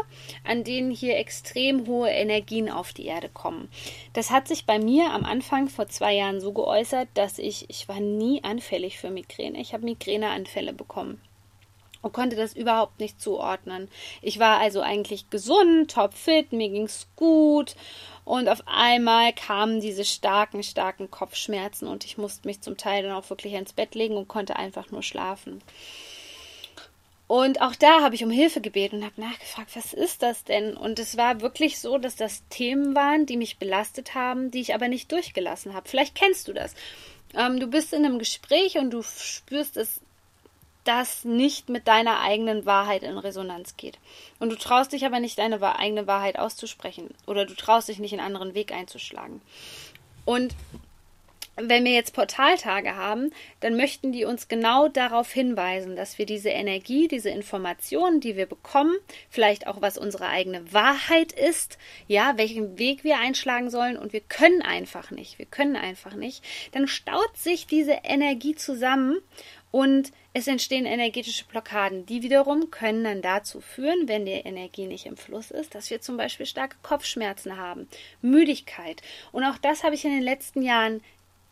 an 0.45 0.63
denen 0.65 0.91
hier 0.91 1.17
extrem 1.17 1.87
hohe 1.87 2.09
Energien 2.09 2.69
auf 2.69 2.91
die 2.91 3.05
Erde 3.05 3.29
kommen. 3.29 3.69
Das 4.13 4.31
hat 4.31 4.49
sich 4.49 4.65
bei 4.65 4.79
mir 4.79 5.11
am 5.11 5.23
Anfang 5.23 5.69
vor 5.69 5.87
zwei 5.87 6.13
Jahren 6.13 6.41
so 6.41 6.51
geäußert, 6.51 7.07
dass 7.13 7.37
ich, 7.37 7.69
ich 7.69 7.87
war 7.87 7.99
nie 7.99 8.43
anfällig 8.43 8.97
für 8.97 9.11
Migräne. 9.11 9.59
Ich 9.59 9.73
habe 9.73 9.85
Migräneanfälle 9.85 10.73
bekommen 10.73 11.21
und 12.01 12.13
konnte 12.13 12.35
das 12.35 12.53
überhaupt 12.53 12.99
nicht 12.99 13.21
zuordnen. 13.21 13.89
Ich 14.21 14.39
war 14.39 14.59
also 14.59 14.81
eigentlich 14.81 15.29
gesund, 15.29 15.91
topfit, 15.91 16.51
mir 16.51 16.69
ging's 16.69 17.07
gut 17.15 17.75
und 18.25 18.47
auf 18.49 18.63
einmal 18.65 19.33
kamen 19.33 19.81
diese 19.81 20.05
starken, 20.05 20.63
starken 20.63 21.09
Kopfschmerzen 21.11 21.87
und 21.87 22.05
ich 22.05 22.17
musste 22.17 22.47
mich 22.47 22.61
zum 22.61 22.77
Teil 22.77 23.03
dann 23.03 23.13
auch 23.13 23.29
wirklich 23.29 23.53
ins 23.53 23.73
Bett 23.73 23.95
legen 23.95 24.17
und 24.17 24.27
konnte 24.27 24.55
einfach 24.55 24.91
nur 24.91 25.03
schlafen. 25.03 25.61
Und 27.31 27.61
auch 27.61 27.75
da 27.75 28.01
habe 28.01 28.13
ich 28.13 28.25
um 28.25 28.29
Hilfe 28.29 28.59
gebeten 28.59 28.97
und 28.97 29.05
habe 29.05 29.21
nachgefragt, 29.21 29.73
was 29.77 29.93
ist 29.93 30.21
das 30.21 30.43
denn? 30.43 30.75
Und 30.75 30.99
es 30.99 31.15
war 31.15 31.39
wirklich 31.39 31.79
so, 31.79 31.97
dass 31.97 32.17
das 32.17 32.45
Themen 32.49 32.93
waren, 32.93 33.25
die 33.25 33.37
mich 33.37 33.57
belastet 33.57 34.15
haben, 34.15 34.51
die 34.51 34.59
ich 34.59 34.75
aber 34.75 34.89
nicht 34.89 35.09
durchgelassen 35.13 35.73
habe. 35.73 35.87
Vielleicht 35.87 36.13
kennst 36.13 36.49
du 36.49 36.53
das. 36.53 36.75
Ähm, 37.33 37.61
du 37.61 37.67
bist 37.67 37.93
in 37.93 38.03
einem 38.03 38.19
Gespräch 38.19 38.77
und 38.77 38.91
du 38.91 39.01
spürst 39.01 39.77
es 39.77 40.01
das 40.83 41.23
nicht 41.25 41.69
mit 41.69 41.87
deiner 41.87 42.21
eigenen 42.21 42.65
Wahrheit 42.65 43.03
in 43.03 43.17
Resonanz 43.17 43.77
geht. 43.77 43.99
Und 44.39 44.49
du 44.49 44.57
traust 44.57 44.93
dich 44.93 45.05
aber 45.05 45.19
nicht, 45.19 45.37
deine 45.37 45.61
eigene 45.77 46.07
Wahrheit 46.07 46.39
auszusprechen 46.39 47.13
oder 47.27 47.45
du 47.45 47.53
traust 47.53 47.87
dich 47.87 47.99
nicht, 47.99 48.13
einen 48.13 48.21
anderen 48.25 48.55
Weg 48.55 48.71
einzuschlagen. 48.71 49.41
Und 50.25 50.55
wenn 51.57 51.83
wir 51.83 51.91
jetzt 51.91 52.13
Portaltage 52.13 52.95
haben, 52.95 53.31
dann 53.59 53.75
möchten 53.75 54.11
die 54.11 54.25
uns 54.25 54.47
genau 54.47 54.87
darauf 54.87 55.31
hinweisen, 55.31 55.95
dass 55.95 56.17
wir 56.17 56.25
diese 56.25 56.49
Energie, 56.49 57.07
diese 57.07 57.29
Informationen, 57.29 58.21
die 58.21 58.37
wir 58.37 58.45
bekommen, 58.45 58.95
vielleicht 59.29 59.67
auch 59.67 59.81
was 59.81 59.97
unsere 59.97 60.27
eigene 60.27 60.71
Wahrheit 60.73 61.33
ist, 61.33 61.77
ja, 62.07 62.33
welchen 62.37 62.79
Weg 62.79 63.03
wir 63.03 63.17
einschlagen 63.19 63.69
sollen 63.69 63.97
und 63.97 64.13
wir 64.13 64.21
können 64.21 64.61
einfach 64.61 65.11
nicht, 65.11 65.39
wir 65.39 65.45
können 65.45 65.75
einfach 65.75 66.15
nicht, 66.15 66.43
dann 66.71 66.87
staut 66.87 67.35
sich 67.35 67.67
diese 67.67 67.99
Energie 68.03 68.55
zusammen 68.55 69.17
und 69.71 70.11
es 70.33 70.47
entstehen 70.47 70.85
energetische 70.85 71.45
Blockaden. 71.45 72.05
Die 72.05 72.21
wiederum 72.21 72.71
können 72.71 73.03
dann 73.03 73.21
dazu 73.21 73.61
führen, 73.61 74.07
wenn 74.07 74.25
die 74.25 74.31
Energie 74.31 74.85
nicht 74.85 75.05
im 75.05 75.17
Fluss 75.17 75.51
ist, 75.51 75.75
dass 75.75 75.89
wir 75.89 76.01
zum 76.01 76.17
Beispiel 76.17 76.45
starke 76.45 76.77
Kopfschmerzen 76.83 77.57
haben, 77.57 77.87
Müdigkeit. 78.21 79.01
Und 79.31 79.43
auch 79.43 79.57
das 79.57 79.83
habe 79.83 79.95
ich 79.95 80.05
in 80.05 80.11
den 80.11 80.23
letzten 80.23 80.61
Jahren 80.61 81.01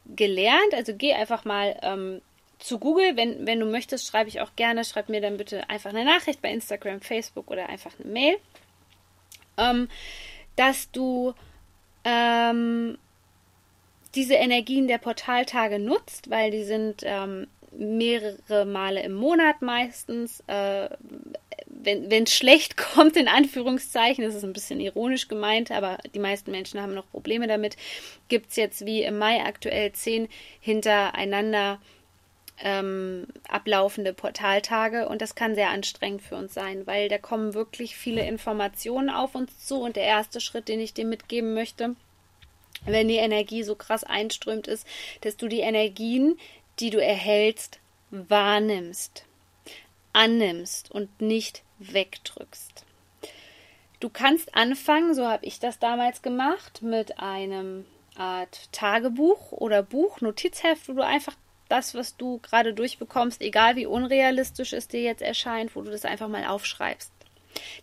gelernt. 0.05 0.73
Also 0.73 0.93
geh 0.93 1.13
einfach 1.13 1.45
mal 1.45 1.77
ähm, 1.81 2.21
zu 2.59 2.79
Google. 2.79 3.15
Wenn, 3.15 3.47
wenn 3.47 3.59
du 3.59 3.65
möchtest, 3.65 4.07
schreibe 4.07 4.29
ich 4.29 4.41
auch 4.41 4.55
gerne. 4.55 4.83
Schreib 4.83 5.09
mir 5.09 5.21
dann 5.21 5.37
bitte 5.37 5.69
einfach 5.69 5.91
eine 5.91 6.05
Nachricht 6.05 6.41
bei 6.41 6.51
Instagram, 6.51 7.01
Facebook 7.01 7.49
oder 7.49 7.69
einfach 7.69 7.91
eine 7.99 8.11
Mail. 8.11 8.37
Ähm, 9.57 9.89
dass 10.55 10.91
du 10.91 11.33
ähm, 12.03 12.97
diese 14.15 14.35
Energien 14.35 14.87
der 14.87 14.97
Portaltage 14.97 15.79
nutzt, 15.79 16.29
weil 16.29 16.51
die 16.51 16.63
sind 16.63 17.01
ähm, 17.03 17.47
mehrere 17.71 18.65
Male 18.65 19.03
im 19.03 19.13
Monat 19.13 19.61
meistens. 19.61 20.43
Äh, 20.47 20.89
wenn 21.81 22.23
es 22.23 22.35
schlecht 22.35 22.77
kommt, 22.93 23.15
in 23.15 23.27
Anführungszeichen, 23.27 24.23
das 24.23 24.35
ist 24.35 24.43
ein 24.43 24.53
bisschen 24.53 24.79
ironisch 24.79 25.27
gemeint, 25.27 25.71
aber 25.71 25.97
die 26.13 26.19
meisten 26.19 26.51
Menschen 26.51 26.81
haben 26.81 26.93
noch 26.93 27.09
Probleme 27.09 27.47
damit, 27.47 27.77
gibt 28.27 28.49
es 28.49 28.55
jetzt 28.55 28.85
wie 28.85 29.03
im 29.03 29.17
Mai 29.17 29.43
aktuell 29.45 29.91
zehn 29.93 30.27
hintereinander 30.59 31.79
ähm, 32.61 33.27
ablaufende 33.47 34.13
Portaltage 34.13 35.07
und 35.07 35.21
das 35.21 35.35
kann 35.35 35.55
sehr 35.55 35.69
anstrengend 35.69 36.21
für 36.21 36.35
uns 36.35 36.53
sein, 36.53 36.85
weil 36.85 37.07
da 37.07 37.17
kommen 37.17 37.53
wirklich 37.53 37.95
viele 37.95 38.27
Informationen 38.27 39.09
auf 39.09 39.35
uns 39.35 39.65
zu 39.65 39.81
und 39.81 39.95
der 39.95 40.03
erste 40.03 40.41
Schritt, 40.41 40.67
den 40.67 40.81
ich 40.81 40.93
dir 40.93 41.05
mitgeben 41.05 41.53
möchte, 41.53 41.95
wenn 42.85 43.07
die 43.07 43.15
Energie 43.15 43.63
so 43.63 43.75
krass 43.75 44.03
einströmt 44.03 44.67
ist, 44.67 44.85
dass 45.21 45.37
du 45.37 45.47
die 45.47 45.59
Energien, 45.59 46.37
die 46.79 46.89
du 46.89 47.01
erhältst, 47.01 47.79
wahrnimmst, 48.11 49.25
annimmst 50.13 50.91
und 50.91 51.21
nicht 51.21 51.63
wegdrückst. 51.79 52.85
Du 53.99 54.09
kannst 54.09 54.55
anfangen, 54.55 55.13
so 55.13 55.27
habe 55.27 55.45
ich 55.45 55.59
das 55.59 55.79
damals 55.79 56.21
gemacht, 56.21 56.81
mit 56.81 57.19
einem 57.19 57.85
Art 58.15 58.71
Tagebuch 58.71 59.51
oder 59.51 59.83
Buch, 59.83 60.21
Notizheft, 60.21 60.87
wo 60.87 60.93
du 60.93 61.05
einfach 61.05 61.35
das, 61.67 61.93
was 61.93 62.17
du 62.17 62.39
gerade 62.39 62.73
durchbekommst, 62.73 63.41
egal 63.41 63.75
wie 63.75 63.85
unrealistisch 63.85 64.73
es 64.73 64.87
dir 64.87 65.01
jetzt 65.01 65.21
erscheint, 65.21 65.75
wo 65.75 65.81
du 65.81 65.91
das 65.91 66.05
einfach 66.05 66.27
mal 66.27 66.45
aufschreibst. 66.45 67.11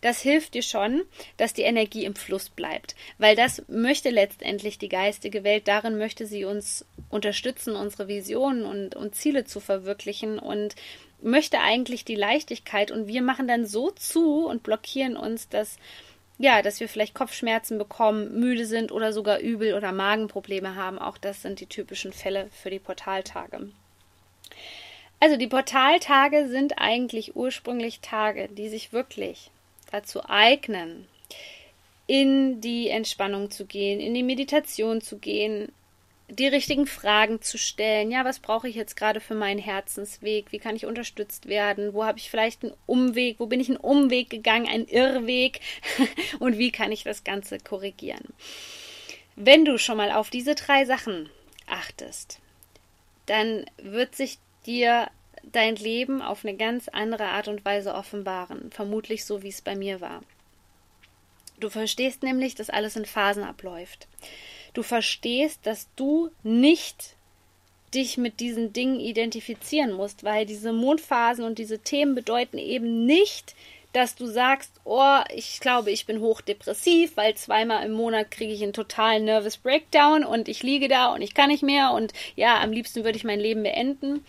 Das 0.01 0.21
hilft 0.21 0.55
dir 0.55 0.63
schon, 0.63 1.03
dass 1.37 1.53
die 1.53 1.63
Energie 1.63 2.05
im 2.05 2.15
Fluss 2.15 2.49
bleibt, 2.49 2.95
weil 3.19 3.37
das 3.37 3.63
möchte 3.69 4.11
letztendlich 4.11 4.79
die 4.79 4.89
geistige 4.89 5.45
Welt, 5.45 5.69
darin 5.69 5.99
möchte 5.99 6.27
sie 6.27 6.45
uns 6.45 6.85
unterstützen, 7.09 7.77
unsere 7.77 8.09
Visionen 8.09 8.65
und, 8.65 8.97
und 8.97 9.15
Ziele 9.15 9.45
zu 9.45 9.61
verwirklichen 9.61 10.39
und 10.39 10.75
möchte 11.23 11.61
eigentlich 11.61 12.05
die 12.05 12.15
Leichtigkeit 12.15 12.91
und 12.91 13.07
wir 13.07 13.23
machen 13.23 13.49
dann 13.49 13.67
so 13.67 13.91
zu 13.91 14.47
und 14.47 14.63
blockieren 14.63 15.17
uns, 15.17 15.49
dass 15.49 15.79
ja, 16.39 16.61
dass 16.61 16.81
wir 16.81 16.89
vielleicht 16.89 17.15
Kopfschmerzen 17.15 17.79
bekommen, 17.79 18.39
müde 18.39 18.67
sind 18.67 18.93
oder 18.93 19.13
sogar 19.13 19.39
übel 19.39 19.73
oder 19.73 19.93
Magenprobleme 19.93 20.75
haben. 20.75 20.99
Auch 20.99 21.17
das 21.17 21.41
sind 21.41 21.61
die 21.61 21.67
typischen 21.67 22.13
Fälle 22.13 22.51
für 22.53 22.69
die 22.69 22.79
Portaltage. 22.79 23.71
Also 25.19 25.37
die 25.37 25.47
Portaltage 25.47 26.49
sind 26.49 26.75
eigentlich 26.77 27.37
ursprünglich 27.37 28.01
Tage, 28.01 28.49
die 28.49 28.69
sich 28.69 28.93
wirklich 28.93 29.51
dazu 29.91 30.21
eignen, 30.29 31.07
in 32.07 32.61
die 32.61 32.91
Entspannung 32.91 33.51
zu 33.51 33.65
gehen, 33.65 33.99
in 33.99 34.13
die 34.13 34.23
Meditation 34.23 35.01
zu 35.01 35.19
gehen, 35.19 35.73
die 36.29 36.49
richtigen 36.49 36.87
Fragen 36.87 37.41
zu 37.41 37.57
stellen. 37.57 38.11
Ja, 38.11 38.25
was 38.25 38.41
brauche 38.41 38.69
ich 38.69 38.75
jetzt 38.75 38.97
gerade 38.97 39.21
für 39.21 39.35
meinen 39.35 39.61
Herzensweg? 39.61 40.51
Wie 40.51 40.59
kann 40.59 40.75
ich 40.75 40.87
unterstützt 40.87 41.47
werden? 41.47 41.95
Wo 41.95 42.05
habe 42.05 42.19
ich 42.19 42.31
vielleicht 42.31 42.65
einen 42.65 42.75
Umweg? 42.87 43.39
Wo 43.39 43.47
bin 43.47 43.61
ich 43.61 43.69
einen 43.69 43.79
Umweg 43.79 44.29
gegangen, 44.31 44.69
einen 44.69 44.89
Irrweg? 44.89 45.61
Und 46.41 46.59
wie 46.59 46.73
kann 46.73 46.91
ich 46.91 47.05
das 47.05 47.23
Ganze 47.23 47.59
korrigieren? 47.59 48.25
Wenn 49.37 49.65
du 49.65 49.79
schon 49.79 49.99
mal 49.99 50.11
auf 50.11 50.31
diese 50.31 50.55
drei 50.55 50.85
Sachen 50.85 51.31
achtest, 51.67 52.41
dann 53.27 53.67
wird 53.79 54.17
sich 54.17 54.39
dir 54.65 55.09
dein 55.53 55.77
Leben 55.77 56.23
auf 56.23 56.45
eine 56.45 56.57
ganz 56.57 56.89
andere 56.89 57.27
Art 57.27 57.47
und 57.47 57.65
Weise 57.65 57.95
offenbaren, 57.95 58.71
vermutlich 58.73 59.25
so 59.25 59.43
wie 59.43 59.49
es 59.49 59.63
bei 59.63 59.77
mir 59.77 60.01
war. 60.01 60.23
Du 61.61 61.71
verstehst 61.71 62.23
nämlich, 62.23 62.55
dass 62.55 62.69
alles 62.71 62.97
in 62.97 63.07
Phasen 63.07 63.45
abläuft. 63.45 64.09
Du 64.77 64.83
verstehst, 64.83 65.61
dass 65.63 65.89
du 65.97 66.29
nicht 66.43 67.15
dich 67.95 68.19
mit 68.19 68.41
diesen 68.41 68.75
Dingen 68.75 69.01
identifizieren 69.01 69.91
musst, 69.91 70.23
weil 70.23 70.45
diese 70.45 70.71
Mondphasen 70.71 71.47
und 71.47 71.59
diese 71.59 71.79
Themen 71.79 72.15
bedeuten 72.15 72.59
eben 72.59 73.07
nicht, 73.07 73.55
dass 73.95 74.17
du 74.17 74.27
sagst, 74.27 74.71
oh, 74.85 75.21
ich 75.35 75.61
glaube, 75.61 75.91
ich 75.93 76.05
bin 76.05 76.21
hochdepressiv, 76.21 77.17
weil 77.17 77.35
zweimal 77.37 77.87
im 77.87 77.93
Monat 77.93 78.31
kriege 78.31 78.53
ich 78.53 78.63
einen 78.63 78.75
totalen 78.75 79.25
Nervous 79.25 79.57
Breakdown 79.57 80.25
und 80.25 80.47
ich 80.47 80.63
liege 80.63 80.89
da 80.89 81.15
und 81.15 81.23
ich 81.23 81.33
kann 81.33 81.49
nicht 81.49 81.63
mehr 81.63 81.93
und 81.93 82.13
ja, 82.35 82.61
am 82.61 82.71
liebsten 82.71 83.03
würde 83.03 83.17
ich 83.17 83.25
mein 83.25 83.41
Leben 83.41 83.63
beenden. 83.63 84.27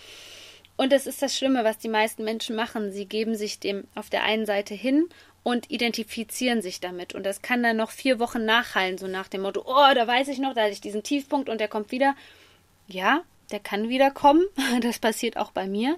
Und 0.78 0.94
das 0.94 1.08
ist 1.08 1.22
das 1.22 1.36
Schlimme, 1.36 1.64
was 1.64 1.80
die 1.80 1.90
meisten 1.90 2.24
Menschen 2.24 2.56
machen. 2.56 2.92
Sie 2.92 3.06
geben 3.06 3.36
sich 3.36 3.60
dem 3.60 3.86
auf 3.96 4.10
der 4.10 4.24
einen 4.24 4.46
Seite 4.46 4.76
hin 4.76 5.10
und 5.44 5.72
identifizieren 5.72 6.62
sich 6.62 6.80
damit. 6.80 7.16
Und 7.16 7.26
das 7.26 7.42
kann 7.42 7.64
dann 7.64 7.78
noch 7.78 7.90
vier 7.92 8.20
Wochen 8.20 8.46
nachhallen, 8.46 8.98
so 8.98 9.08
nach 9.08 9.28
dem 9.28 9.42
Motto, 9.42 9.64
oh, 9.66 9.94
da 9.96 10.06
weiß 10.06 10.28
ich 10.28 10.40
noch, 10.40 10.54
da 10.54 10.62
hatte 10.62 10.74
ich 10.74 10.82
diesen 10.82 11.04
Tiefpunkt 11.04 11.50
und 11.50 11.60
der 11.60 11.68
kommt 11.68 11.92
wieder. 11.92 12.16
Ja, 12.88 13.24
der 13.52 13.60
kann 13.60 13.90
wieder 13.90 14.12
kommen. 14.12 14.46
Das 14.82 15.00
passiert 15.00 15.38
auch 15.38 15.52
bei 15.52 15.68
mir. 15.68 15.98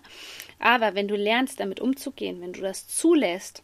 Aber 0.59 0.95
wenn 0.95 1.07
du 1.07 1.15
lernst, 1.15 1.59
damit 1.59 1.79
umzugehen, 1.79 2.41
wenn 2.41 2.53
du 2.53 2.61
das 2.61 2.87
zulässt, 2.87 3.63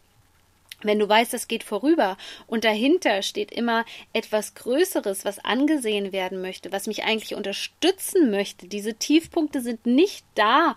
wenn 0.82 0.98
du 0.98 1.08
weißt, 1.08 1.32
das 1.32 1.48
geht 1.48 1.64
vorüber 1.64 2.16
und 2.46 2.64
dahinter 2.64 3.22
steht 3.22 3.50
immer 3.50 3.84
etwas 4.12 4.54
Größeres, 4.54 5.24
was 5.24 5.38
angesehen 5.44 6.12
werden 6.12 6.40
möchte, 6.40 6.72
was 6.72 6.86
mich 6.86 7.04
eigentlich 7.04 7.34
unterstützen 7.34 8.30
möchte. 8.30 8.66
Diese 8.66 8.94
Tiefpunkte 8.94 9.60
sind 9.60 9.86
nicht 9.86 10.24
da, 10.34 10.76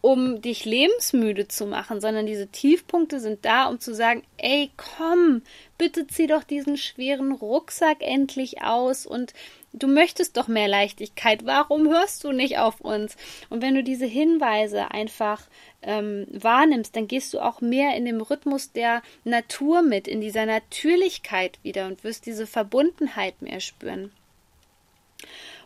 um 0.00 0.40
dich 0.40 0.64
lebensmüde 0.64 1.48
zu 1.48 1.66
machen, 1.66 2.00
sondern 2.00 2.26
diese 2.26 2.46
Tiefpunkte 2.46 3.18
sind 3.18 3.44
da, 3.44 3.66
um 3.66 3.80
zu 3.80 3.92
sagen, 3.92 4.22
ey, 4.36 4.70
komm, 4.76 5.42
bitte 5.78 6.06
zieh 6.06 6.28
doch 6.28 6.44
diesen 6.44 6.76
schweren 6.76 7.32
Rucksack 7.32 7.98
endlich 8.00 8.62
aus 8.62 9.04
und 9.04 9.34
du 9.76 9.86
möchtest 9.86 10.36
doch 10.36 10.48
mehr 10.48 10.68
Leichtigkeit. 10.68 11.44
Warum 11.44 11.88
hörst 11.88 12.24
du 12.24 12.32
nicht 12.32 12.58
auf 12.58 12.80
uns? 12.80 13.16
Und 13.50 13.62
wenn 13.62 13.74
du 13.74 13.82
diese 13.82 14.06
Hinweise 14.06 14.90
einfach 14.90 15.42
ähm, 15.82 16.26
wahrnimmst, 16.30 16.96
dann 16.96 17.06
gehst 17.06 17.32
du 17.34 17.40
auch 17.40 17.60
mehr 17.60 17.94
in 17.94 18.04
dem 18.04 18.20
Rhythmus 18.20 18.72
der 18.72 19.02
Natur 19.24 19.82
mit, 19.82 20.08
in 20.08 20.20
dieser 20.20 20.46
Natürlichkeit 20.46 21.58
wieder 21.62 21.86
und 21.86 22.02
wirst 22.02 22.26
diese 22.26 22.46
Verbundenheit 22.46 23.42
mehr 23.42 23.60
spüren. 23.60 24.10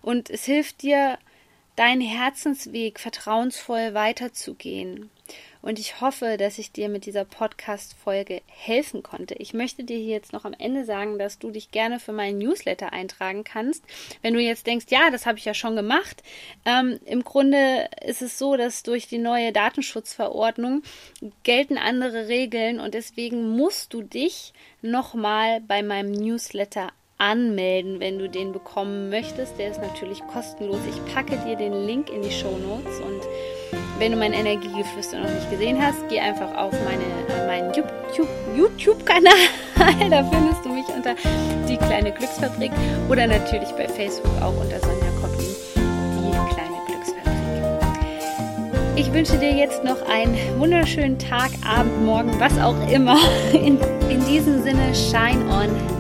Und 0.03 0.29
es 0.31 0.45
hilft 0.45 0.83
dir, 0.83 1.19
deinen 1.77 2.03
Herzensweg 2.03 2.99
vertrauensvoll 2.99 3.95
weiterzugehen. 3.95 5.09
Und 5.63 5.79
ich 5.79 6.01
hoffe, 6.01 6.37
dass 6.39 6.59
ich 6.59 6.73
dir 6.73 6.89
mit 6.89 7.07
dieser 7.07 7.25
Podcast-Folge 7.25 8.43
helfen 8.47 9.03
konnte. 9.03 9.35
Ich 9.35 9.53
möchte 9.53 9.85
dir 9.85 9.99
hier 9.99 10.15
jetzt 10.15 10.33
noch 10.33 10.45
am 10.45 10.55
Ende 10.59 10.85
sagen, 10.85 11.19
dass 11.19 11.39
du 11.39 11.51
dich 11.51 11.71
gerne 11.71 12.01
für 12.01 12.13
meinen 12.13 12.39
Newsletter 12.39 12.93
eintragen 12.93 13.45
kannst. 13.45 13.85
Wenn 14.23 14.35
du 14.35 14.41
jetzt 14.41 14.67
denkst, 14.67 14.87
ja, 14.89 15.11
das 15.11 15.27
habe 15.27 15.39
ich 15.39 15.45
ja 15.45 15.55
schon 15.55 15.77
gemacht. 15.77 16.23
Ähm, 16.65 16.99
Im 17.05 17.25
Grunde 17.25 17.89
ist 18.05 18.23
es 18.23 18.39
so, 18.39 18.57
dass 18.57 18.83
durch 18.83 19.07
die 19.07 19.19
neue 19.19 19.53
Datenschutzverordnung 19.53 20.83
gelten 21.43 21.79
andere 21.79 22.29
Regeln 22.29 22.81
und 22.81 22.95
deswegen 22.95 23.57
musst 23.57 23.93
du 23.93 24.03
dich 24.03 24.53
nochmal 24.83 25.61
bei 25.61 25.83
meinem 25.83 26.13
Newsletter 26.13 26.91
anmelden, 27.21 28.01
wenn 28.01 28.19
du 28.19 28.29
den 28.29 28.53
bekommen 28.53 29.11
möchtest. 29.11 29.59
Der 29.59 29.71
ist 29.71 29.81
natürlich 29.81 30.21
kostenlos. 30.27 30.81
Ich 30.89 31.15
packe 31.15 31.37
dir 31.45 31.55
den 31.55 31.87
Link 31.87 32.09
in 32.09 32.23
die 32.23 32.31
Show 32.31 32.57
Notes 32.57 32.99
und 33.01 33.21
wenn 34.01 34.13
du 34.13 34.19
mein 34.19 34.33
Energiegeflüster 34.33 35.21
noch 35.21 35.29
nicht 35.29 35.51
gesehen 35.51 35.79
hast, 35.81 36.09
geh 36.09 36.19
einfach 36.19 36.57
auf 36.57 36.73
meine, 36.85 37.05
äh, 37.29 37.47
meinen 37.47 37.71
YouTube-Kanal. 38.57 39.31
da 40.11 40.25
findest 40.25 40.65
du 40.65 40.71
mich 40.71 40.87
unter 40.89 41.15
die 41.69 41.77
kleine 41.77 42.11
Glücksfabrik 42.11 42.73
oder 43.11 43.27
natürlich 43.27 43.69
bei 43.73 43.87
Facebook 43.87 44.33
auch 44.41 44.57
unter 44.59 44.81
Sonja 44.81 45.11
Koppin, 45.21 45.55
die 45.77 46.31
kleine 46.55 46.79
Glücksfabrik. 46.87 47.29
Ich 48.97 49.13
wünsche 49.13 49.37
dir 49.37 49.53
jetzt 49.53 49.85
noch 49.85 50.01
einen 50.09 50.35
wunderschönen 50.59 51.19
Tag, 51.19 51.51
Abend, 51.63 52.03
Morgen, 52.03 52.41
was 52.41 52.59
auch 52.59 52.91
immer. 52.91 53.19
In, 53.53 53.79
in 54.09 54.25
diesem 54.27 54.63
Sinne, 54.63 54.95
shine 54.95 55.45
on 55.53 56.00